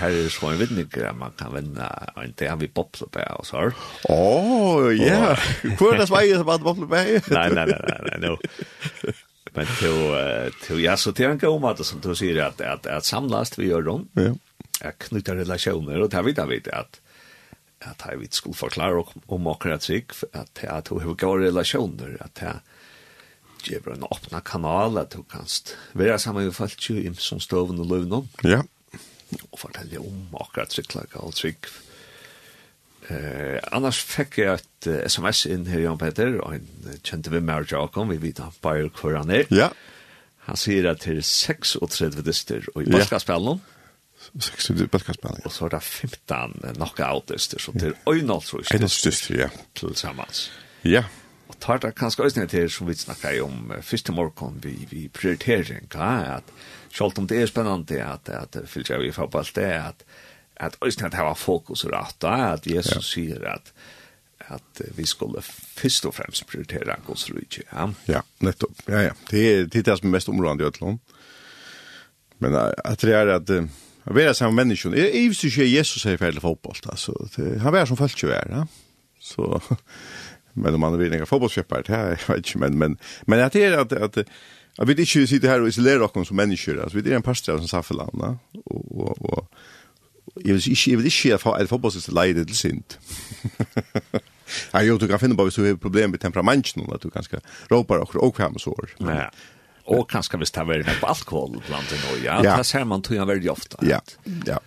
Her 0.00 0.08
er 0.08 0.30
så 0.32 0.48
en 0.48 0.58
vinning 0.58 0.88
vinninger, 0.88 1.12
man 1.18 1.36
kan 1.38 1.52
vinne 1.54 1.90
en 2.16 2.34
har 2.40 2.56
vi 2.60 2.68
bobler 2.68 3.10
på, 3.12 3.26
og 3.36 3.46
så. 3.46 3.66
Å, 4.08 4.90
ja, 4.96 5.34
hvor 5.78 5.92
er 5.92 6.02
det 6.02 6.08
som 6.08 6.18
som 6.40 6.50
hadde 6.54 6.64
bobler 6.64 6.88
på? 6.88 7.04
Nei, 7.34 7.46
nei, 7.52 7.66
nei, 7.68 7.78
nei, 7.84 8.18
nei, 8.24 9.14
Men 9.54 9.70
til, 9.78 10.80
ja, 10.82 10.96
så 10.96 11.12
til 11.12 11.30
en 11.30 11.38
god 11.38 11.60
måte 11.62 11.84
som 11.86 12.00
du 12.02 12.14
sier, 12.16 12.40
at, 12.46 12.60
at, 12.60 12.88
at 12.90 13.06
samlast 13.06 13.58
vi 13.58 13.68
gjør 13.68 13.90
rundt, 13.90 14.10
ja. 14.18 14.32
at 14.80 14.98
knytter 15.04 15.36
relasjoner, 15.44 16.00
og 16.00 16.10
det 16.10 16.18
har 16.18 16.26
vi 16.26 16.34
da 16.34 16.48
vidt 16.48 16.72
at 16.72 16.98
at 17.90 18.04
jeg 18.08 18.20
vidt 18.20 18.38
skulle 18.38 18.56
forklare 18.56 19.02
om 19.02 19.22
om 19.34 19.48
akkurat 19.52 19.82
trygg, 19.84 20.12
at 20.32 20.62
jeg 20.62 20.84
tog 20.84 21.02
har 21.02 21.14
gode 21.20 21.48
relasjoner, 21.48 22.16
at 22.20 22.42
jeg 22.42 22.60
gjør 23.64 23.94
en 23.94 24.06
åpna 24.10 24.40
kanal, 24.44 24.98
at 25.00 25.14
hun 25.14 25.24
kan 25.30 25.48
være 25.94 26.18
sammen 26.18 26.44
med 26.44 26.54
folk 26.56 26.90
i 26.90 27.10
som 27.18 27.40
støven 27.40 27.80
og 27.80 27.86
løven. 27.86 28.28
Ja. 28.44 28.62
Og 29.50 29.58
fortelle 29.58 29.98
om 29.98 30.36
akkurat 30.40 30.68
trygg, 30.68 30.94
like 30.94 31.18
all 31.20 31.32
trygg. 31.32 31.68
Eh, 33.08 33.60
annars 33.72 34.00
fikk 34.00 34.38
jeg 34.40 34.60
et 34.60 35.10
sms 35.10 35.44
inn 35.52 35.66
her, 35.68 35.82
Jan 35.84 36.00
Peter, 36.00 36.38
og 36.40 36.54
han 36.54 37.00
kjente 37.04 37.32
vi 37.32 37.40
med 37.40 37.68
Jakob, 37.72 38.08
vi 38.12 38.20
vet 38.20 38.40
han 38.40 38.54
bare 38.64 38.88
hvor 38.88 39.16
han 39.18 39.30
er. 39.30 39.48
Ja. 39.52 39.70
Han 40.44 40.60
sier 40.60 40.90
at 40.90 41.04
det 41.04 41.18
er 41.18 41.24
36 41.24 42.24
dister, 42.24 42.64
og 42.74 42.84
i 42.84 42.92
basketspillen, 42.92 43.60
ja 43.60 43.73
60 44.40 44.88
balkaspelare. 44.90 45.44
Og 45.44 45.52
så 45.52 45.64
er 45.64 45.68
det 45.68 45.82
15 45.82 46.54
knockoutister 46.74 47.58
så 47.58 47.72
det 47.72 47.82
er 47.82 47.92
øynaltrus 48.08 48.66
till 48.66 48.74
Öjnalsrust. 48.74 48.74
Öjnalsrust, 48.74 49.30
ja. 49.30 49.48
Til 49.74 49.88
Tillsammans. 49.88 50.52
Ja. 50.84 51.04
Og 51.48 51.60
tar 51.60 51.78
det 51.78 51.94
kanskje 51.94 52.24
også 52.24 52.40
ned 52.40 52.48
til, 52.48 52.70
som 52.70 52.88
vi 52.88 52.94
snakker 52.94 53.42
om 53.42 53.72
første 53.82 54.12
morgen, 54.12 54.58
vi, 54.62 54.88
vi 54.90 55.08
prioritering. 55.08 55.86
Ja, 55.94 56.36
at 56.36 56.44
selv 56.92 57.18
om 57.18 57.28
det 57.28 57.42
er 57.42 57.46
spennende 57.46 58.02
at, 58.02 58.28
at 58.28 58.56
att 58.56 58.68
fyllt 58.68 58.90
jag 58.90 59.00
vi 59.00 59.12
får 59.12 59.26
på 59.26 59.38
allt 59.38 59.54
det 59.54 59.82
også 59.82 59.94
att 60.56 60.76
ösnet 60.82 61.14
har 61.14 61.34
fokus 61.34 61.84
rätt. 61.84 62.24
at 62.24 62.66
Jesus 62.66 62.94
ja. 62.94 63.00
säger 63.00 63.44
at, 63.44 63.72
att 64.38 64.80
vi 64.96 65.06
skulle 65.06 65.42
först 65.76 66.04
och 66.04 66.14
främst 66.14 66.46
prioritera 66.46 66.96
Guds 67.06 67.30
rydde. 67.30 67.62
Ja, 67.72 67.92
ja 68.04 68.22
nettopp. 68.38 68.82
Ja, 68.86 69.02
ja. 69.02 69.12
Det 69.30 69.38
är 69.38 69.64
det, 69.64 69.78
er 69.78 69.82
det 69.82 69.98
som 69.98 70.08
er 70.08 70.12
mest 70.12 70.28
områdende 70.28 70.64
i 70.64 70.66
Ötlån. 70.66 70.98
Men 72.38 72.54
att 72.84 72.98
det 72.98 73.16
är 73.16 73.26
att 73.26 73.50
Han 74.04 74.14
var 74.14 74.32
som 74.32 74.54
människa. 74.54 74.88
Jag 74.88 74.98
är 74.98 75.20
ju 75.20 75.26
inte 75.26 75.46
Jesus 75.64 76.06
är 76.06 76.16
färdig 76.16 76.42
fotboll 76.42 76.76
alltså. 76.86 77.28
Han 77.62 77.72
var 77.72 77.86
som 77.86 77.96
falsk 77.96 78.22
ju 78.22 78.30
är, 78.30 78.48
ja. 78.50 78.66
Så 79.20 79.60
men 80.52 80.74
om 80.74 80.80
man 80.80 80.98
vill 80.98 81.10
några 81.10 81.82
det 81.82 81.88
här, 81.88 82.20
jag 82.28 82.34
vet 82.34 82.46
inte 82.46 82.58
men 82.58 82.78
men 82.78 82.98
men 83.26 83.40
att 83.40 83.52
det 83.52 83.64
är 83.64 83.78
att 83.78 83.92
att 83.92 84.18
Jag 84.76 84.86
vet 84.86 84.98
inte 84.98 85.18
hur 85.18 85.26
sitter 85.26 85.48
här 85.48 85.60
och 85.60 85.68
isolerar 85.68 86.16
oss 86.16 86.28
som 86.28 86.36
människor. 86.36 86.82
Alltså, 86.82 86.98
vi 86.98 87.10
är 87.10 87.16
en 87.16 87.22
pastor 87.22 87.58
som 87.58 87.68
saffar 87.68 87.94
landa. 87.94 88.38
Och, 88.64 89.00
och, 89.00 89.32
och, 89.32 89.50
vil 90.34 90.56
ikke, 90.56 90.70
inte, 90.70 90.90
jag 90.90 90.96
vill 90.96 91.06
inte 91.06 91.34
att 91.34 91.68
fotbollsist 91.68 92.12
lejde 92.12 92.44
til 92.44 92.56
sint. 92.56 92.98
Ja, 94.72 94.82
jo, 94.82 94.98
du 94.98 95.06
kan 95.08 95.18
finne 95.18 95.36
på 95.36 95.44
hvis 95.44 95.54
du 95.54 95.64
har 95.64 95.76
problem 95.80 96.10
med 96.10 96.20
temperamentet, 96.20 96.82
at 96.94 97.02
du 97.02 97.08
ganske 97.08 97.40
råpar 97.70 98.02
og 98.04 98.16
åkvem 98.26 98.54
og 98.54 98.60
sår. 98.60 98.90
Ja. 99.00 99.30
Og 99.86 100.06
kanskje 100.08 100.38
hvis 100.40 100.50
det 100.50 100.62
har 100.62 100.68
varit 100.68 101.00
på 101.00 101.06
alkohol 101.06 101.58
blant 101.66 101.90
det 101.90 101.98
nå, 102.00 102.16
Ja. 102.24 102.42
ja. 102.42 102.56
Det 102.56 102.66
ser 102.66 102.84
man 102.84 103.02
tog 103.02 103.16
jag 103.16 103.26
väldigt 103.26 103.50
ofta. 103.50 103.78
Ja. 103.82 104.00
Ja. 104.46 104.58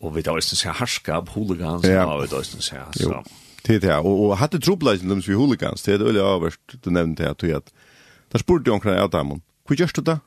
Og 0.00 0.16
vi 0.16 0.22
tar 0.22 0.36
også 0.36 0.54
det 0.54 0.58
så 0.58 0.72
härska 0.72 1.22
på 1.22 1.32
hooligans 1.32 1.84
ja. 1.84 2.06
och 2.14 2.28
då 2.28 2.36
är 2.36 2.40
det 2.40 2.44
så 2.44 2.76
Jo, 3.00 3.08
så. 3.08 3.22
Det 3.66 3.82
det 3.82 3.94
Og, 3.94 4.20
og 4.20 4.38
hadde 4.38 4.58
trubbeln 4.58 5.08
dem 5.08 5.22
vi 5.26 5.34
hooligans 5.34 5.82
det 5.82 5.94
er 5.94 5.98
det 5.98 6.06
veldig 6.06 6.20
överst 6.22 6.60
du 6.84 6.90
nämnde 6.90 7.30
att 7.30 7.42
jag 7.42 7.56
att 7.56 7.72
där 8.32 8.38
spurte 8.38 8.70
jeg 8.70 8.74
omkring 8.74 8.98
av 8.98 9.10
dem, 9.10 9.42
hva 9.68 9.76
gjørst 9.76 9.96
du 9.96 10.02
da? 10.02 10.18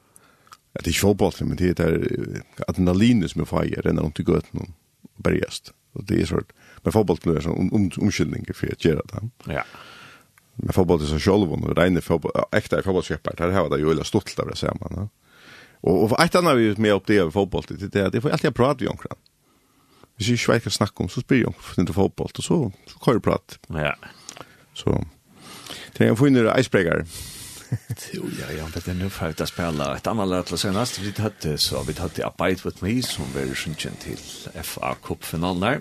Ja, 0.75 0.81
det 0.83 0.87
er 0.87 0.93
ikke 0.93 1.07
fotball, 1.07 1.33
men 1.41 1.57
det 1.57 1.79
är 1.79 2.41
adrenalinet 2.67 3.31
som 3.31 3.41
er 3.41 3.45
fajer 3.45 3.81
renner 3.81 4.03
rundt 4.03 4.19
i 4.19 4.23
götan 4.23 4.61
og 4.61 4.69
bergast. 5.23 5.71
Og 5.95 6.05
det 6.09 6.21
er 6.21 6.25
sort. 6.25 6.51
Men 6.83 6.93
fotball 6.93 7.17
er 7.17 7.21
fotboll 7.21 7.37
är 7.37 7.41
så 7.41 8.01
omskyldning 8.01 8.45
for 8.53 8.67
å 8.67 8.77
gjøre 8.79 9.01
det. 9.13 9.23
Ja 9.47 9.63
med 10.55 10.75
fotboll 10.75 11.07
som 11.07 11.19
själv 11.19 11.51
och 11.51 11.77
rena 11.77 12.01
fotboll 12.01 12.31
äkta 12.51 12.83
fotbollsköpare 12.83 13.35
där 13.37 13.51
har 13.51 13.69
det 13.69 13.77
ju 13.77 13.91
eller 13.91 14.03
stolt 14.03 14.37
där 14.37 14.55
så 14.55 14.77
man. 14.81 15.09
Och 15.81 16.03
och 16.03 16.19
ett 16.19 16.35
annat 16.35 16.57
vi 16.57 16.75
med 16.77 16.93
upp 16.93 17.03
det 17.05 17.17
över 17.17 17.31
fotboll 17.31 17.63
det 17.67 17.87
det 17.87 18.09
det 18.09 18.21
får 18.21 18.29
alltid 18.29 18.55
prata 18.55 18.79
vi 18.79 18.87
omkring. 18.87 19.17
Vi 20.15 20.25
ju 20.25 20.37
schweika 20.37 20.69
snack 20.69 20.99
om 20.99 21.09
så 21.09 21.21
spelar 21.21 21.41
jag 21.41 21.53
inte 21.77 21.93
fotboll 21.93 22.29
och 22.37 22.43
så 22.43 22.71
så 22.87 22.99
kör 23.05 23.19
prat. 23.19 23.59
Ja. 23.67 23.95
Så 24.73 25.05
det 25.97 26.05
är 26.05 26.09
en 26.09 26.17
fin 26.17 26.51
icebreaker. 26.57 27.05
Jo, 28.13 28.23
ja, 28.39 28.51
ja, 28.57 28.67
det 28.73 28.87
är 28.87 28.93
nu 28.93 29.09
för 29.09 29.29
att 29.29 29.49
spela 29.49 29.95
ett 29.95 30.07
annat 30.07 30.27
lätt 30.27 30.51
och 30.51 30.59
senast 30.59 30.99
vi 30.99 31.21
hade 31.21 31.57
så 31.57 31.83
vi 31.83 31.93
hade 31.93 32.27
Abide 32.27 32.61
With 32.63 32.83
Me 32.83 33.01
som 33.01 33.25
vi 33.35 33.41
är 33.41 33.55
till 33.95 34.17
FA 34.63 34.95
Cup-finalen 35.03 35.59
där. 35.59 35.79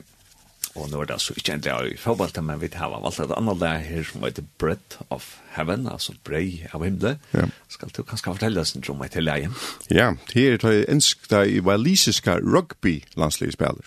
Og 0.74 0.88
nå 0.90 1.00
er 1.00 1.06
det 1.06 1.14
altså 1.14 1.34
ikke 1.38 1.54
en 1.54 1.62
dag 1.62 1.86
i 1.86 1.98
fotballte, 1.98 2.42
men 2.42 2.58
vi 2.58 2.68
har 2.74 2.90
valgt 2.90 3.20
et 3.22 3.32
annet 3.36 3.60
lag 3.60 3.84
her 3.86 4.02
som 4.08 4.24
heter 4.26 4.42
Bread 4.58 4.96
of 5.14 5.36
Heaven, 5.54 5.86
altså 5.86 6.16
brei 6.26 6.66
av 6.74 6.82
himmelen. 6.82 7.20
Ja. 7.34 7.46
Skal 7.70 7.92
du 7.94 8.02
kanskje 8.02 8.32
fortelle 8.32 8.60
oss 8.60 8.74
om 8.74 9.02
et 9.06 9.14
til 9.14 9.22
leien? 9.22 9.54
Ja, 9.90 10.16
her 10.34 10.56
er 10.56 10.58
det 10.58 10.88
ønsk 10.90 11.30
i 11.30 11.60
walisiske 11.62 12.40
rugby-landsligspiller. 12.42 13.86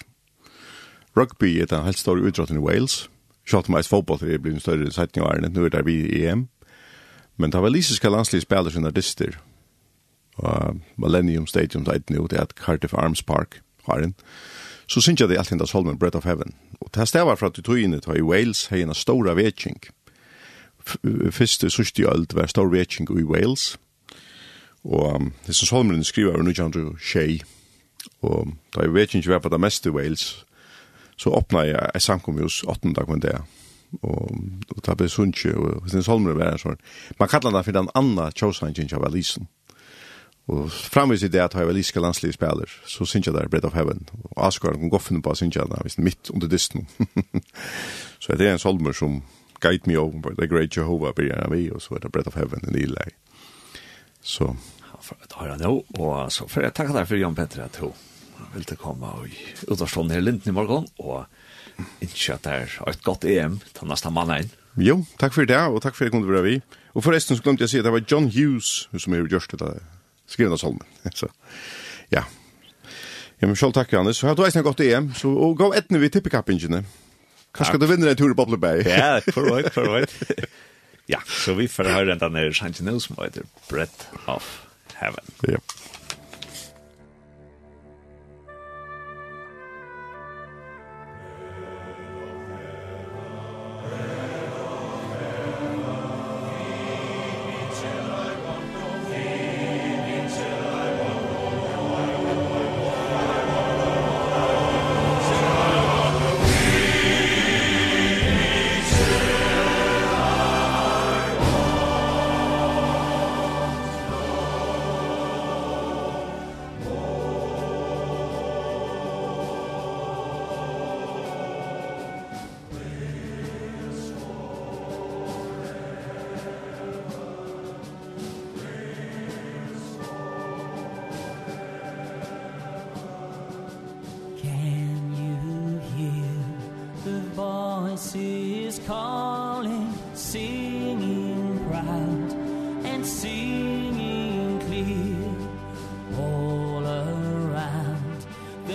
Rugby 1.18 1.58
er 1.60 1.66
den 1.66 1.84
helt 1.84 2.00
store 2.00 2.24
utdrotten 2.24 2.62
i 2.62 2.64
Wales. 2.64 3.10
Sjalt 3.48 3.68
meg 3.70 3.84
fotball 3.84 4.20
til 4.20 4.32
det 4.32 4.42
blir 4.42 4.56
en 4.56 4.64
større 4.64 4.92
setning 4.92 5.26
av 5.26 5.34
ærenet, 5.34 5.56
nå 5.56 5.66
er 5.66 5.76
det 5.76 5.86
vi 5.86 5.98
i 6.08 6.24
EM. 6.24 6.48
Men 7.36 7.52
det 7.52 7.62
walisiske 7.62 8.10
landsligspiller 8.10 8.72
som 8.72 8.86
er 8.86 9.38
Og 10.38 10.80
Millennium 10.96 11.48
Stadium, 11.48 11.84
det 11.84 11.92
er 11.92 11.96
et 11.96 12.10
nå, 12.10 12.28
det 12.28 12.40
er 12.40 12.46
Cardiff 12.56 12.94
Arms 12.94 13.24
Park, 13.24 13.62
har 13.88 14.00
en. 14.00 14.14
Ja 14.14 14.67
så 14.88 15.02
synes 15.02 15.20
jeg 15.20 15.30
det 15.30 15.38
alltid 15.38 15.60
hans 15.60 15.70
Solomon 15.70 16.00
Bread 16.00 16.16
of 16.16 16.26
Heaven. 16.26 16.54
Og 16.82 16.90
det 16.96 17.12
her 17.14 17.22
var 17.22 17.36
fra 17.36 17.48
at 17.48 17.56
du 17.56 17.62
tog 17.62 17.80
inn 17.80 17.94
i 17.94 18.22
Wales 18.22 18.68
hei 18.68 18.82
en 18.82 18.94
stora 18.94 19.34
vetsing. 19.36 19.80
Fyrste, 21.32 21.70
sørste 21.70 22.08
øld 22.08 22.34
var 22.34 22.48
stor 22.48 22.70
vetsing 22.72 23.10
i 23.20 23.24
Wales. 23.24 23.78
Og 24.84 25.16
um, 25.16 25.34
det 25.48 25.56
som 25.56 25.68
Solomon 25.68 26.04
skriver 26.04 26.44
nu 26.44 26.54
kjandru 26.54 26.96
tjei. 27.04 27.42
Og 28.22 28.54
da 28.76 28.82
jeg 28.82 28.94
vetsing 28.94 29.28
var 29.28 29.40
på 29.40 29.50
det 29.50 29.60
meste 29.60 29.90
i 29.90 29.92
Wales, 29.92 30.46
så 31.18 31.30
åpna 31.30 31.66
jeg 31.68 31.92
et 31.96 32.02
samkomhus 32.02 32.64
8. 32.64 32.94
dag 32.96 33.10
med 33.10 33.22
det. 33.22 33.42
Og, 34.02 34.32
og 34.70 34.82
det 34.86 34.98
ble 34.98 35.10
sunnkje, 35.10 35.56
og 35.56 35.82
hans 35.82 36.06
Solomon 36.06 36.38
var 36.38 36.54
en 36.54 36.64
sånn. 36.64 36.80
Man 37.20 37.30
kallar 37.32 37.52
det 37.52 37.66
for 37.66 37.76
den 37.76 37.92
andre 37.96 38.32
tjåsangen 38.32 38.94
av 38.94 39.06
Alisen. 39.08 39.48
Og 40.48 40.72
framvis 40.72 41.26
i 41.28 41.28
det 41.32 41.42
at 41.44 41.56
jeg 41.56 41.68
var 41.68 41.76
liska 41.76 42.00
landslige 42.00 42.34
spiller, 42.38 42.72
så 42.88 43.06
synes 43.06 43.28
jeg 43.28 43.36
der 43.36 43.50
Bread 43.52 43.66
of 43.68 43.74
Heaven. 43.76 44.06
Og 44.32 44.48
Asgard 44.48 44.80
kan 44.80 44.90
gå 44.90 45.00
finne 45.04 45.22
på, 45.22 45.36
synes 45.36 45.56
jeg 45.56 45.68
der, 45.68 45.82
hvis 45.82 45.98
midt 45.98 46.30
under 46.30 46.48
disten. 46.48 46.88
så 48.24 48.36
det 48.40 48.48
er 48.48 48.56
en 48.56 48.64
solmer 48.64 48.96
som 48.96 49.22
guide 49.60 49.84
me 49.86 50.00
over 50.00 50.32
the 50.40 50.48
great 50.48 50.78
Jehovah 50.78 51.14
blir 51.14 51.36
han 51.36 51.52
vi, 51.52 51.72
og 51.72 51.82
så 51.82 51.96
er 51.96 52.00
det 52.00 52.12
Bread 52.12 52.28
of 52.28 52.36
Heaven 52.36 52.64
en 52.68 52.80
ileg. 52.80 53.12
Så. 54.22 54.56
Det 55.08 55.36
har 55.36 55.48
jeg 55.48 55.58
nå, 55.58 55.84
og 56.00 56.32
så 56.32 56.48
får 56.48 56.62
jeg 56.62 56.74
takke 56.74 56.96
deg 56.96 57.08
for 57.08 57.20
Jan 57.20 57.36
Petter 57.36 57.64
at 57.64 57.76
hun 57.82 57.94
ville 58.54 58.80
komme 58.80 59.08
og 59.08 59.28
utavstående 59.68 60.16
her 60.16 60.24
linden 60.24 60.52
i 60.52 60.56
morgen, 60.56 60.88
og 61.00 61.26
ikke 62.02 62.34
at 62.34 62.44
det 62.44 62.54
er 62.54 62.90
et 62.90 63.04
godt 63.04 63.28
EM 63.28 63.60
til 63.74 63.88
neste 63.88 64.12
mannen. 64.12 64.52
Jo, 64.78 65.02
takk 65.20 65.34
for 65.34 65.48
det, 65.50 65.58
og 65.58 65.82
takk 65.82 65.96
for 65.96 66.06
at 66.06 66.12
jeg 66.12 66.16
kunne 66.16 66.32
være 66.32 66.44
vi. 66.44 66.58
Og 66.94 67.04
forresten 67.04 67.38
så 67.38 67.44
glemte 67.44 67.66
jeg 67.66 67.70
å 67.70 67.74
si 67.76 67.80
at 67.82 67.88
det 67.88 67.94
var 67.94 68.06
John 68.10 68.32
Hughes 68.32 68.88
som 68.96 69.14
har 69.14 69.28
gjort 69.28 69.56
det 69.60 69.76
skrivna 70.28 70.58
salmen. 70.60 70.86
Så, 71.18 71.30
ja. 72.14 72.24
Ja, 73.38 73.46
men 73.46 73.56
selv 73.56 73.76
takk, 73.78 73.92
Janne. 73.94 74.16
Så 74.18 74.28
har 74.28 74.38
du 74.38 74.42
eisen 74.48 74.66
gått 74.66 74.82
EM, 74.82 75.12
så 75.14 75.30
og 75.30 75.60
gå 75.60 75.68
etne 75.78 76.00
vi 76.02 76.10
tippekappingene. 76.10 76.80
Kanskje 77.54 77.70
skal 77.70 77.82
du 77.84 77.86
vinne 77.90 78.10
en 78.10 78.18
tur 78.18 78.32
i 78.34 78.38
Bobleberg? 78.38 78.88
Ja, 78.90 79.20
for 79.30 79.46
right, 79.46 80.16
Ja, 81.14 81.22
så 81.30 81.54
vi 81.56 81.68
får 81.72 81.88
høre 81.94 82.18
den 82.18 82.34
der 82.36 82.50
Sanchez 82.52 82.82
News, 82.82 83.06
som 83.08 83.20
heter 83.22 83.46
Breath 83.70 84.10
of 84.28 84.48
Heaven. 84.98 85.30
Ja. 85.48 85.62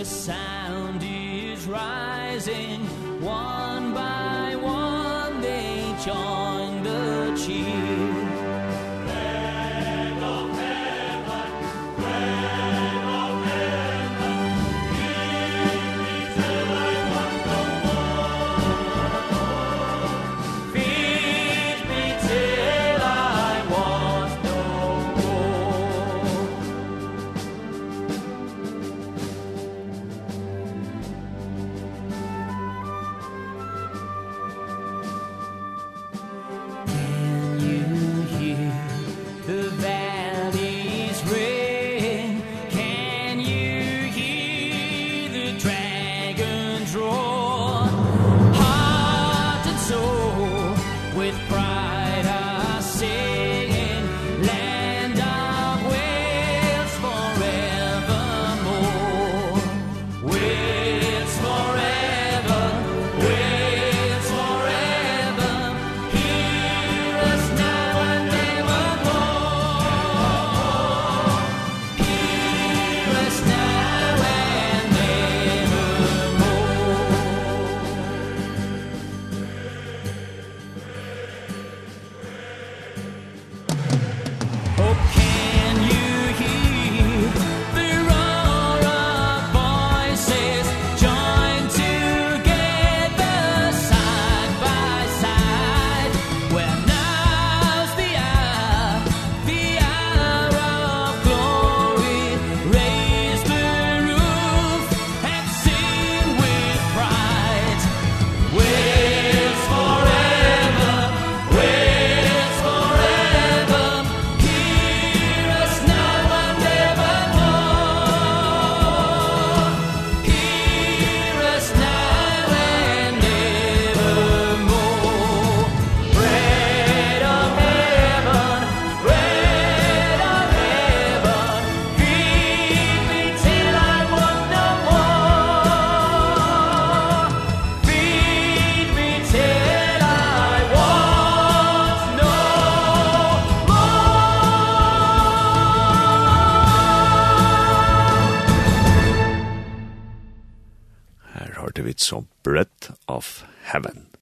the 0.03 0.09
sound 0.09 1.01
is 1.05 1.65
rising. 1.67 2.81
One 3.21 3.92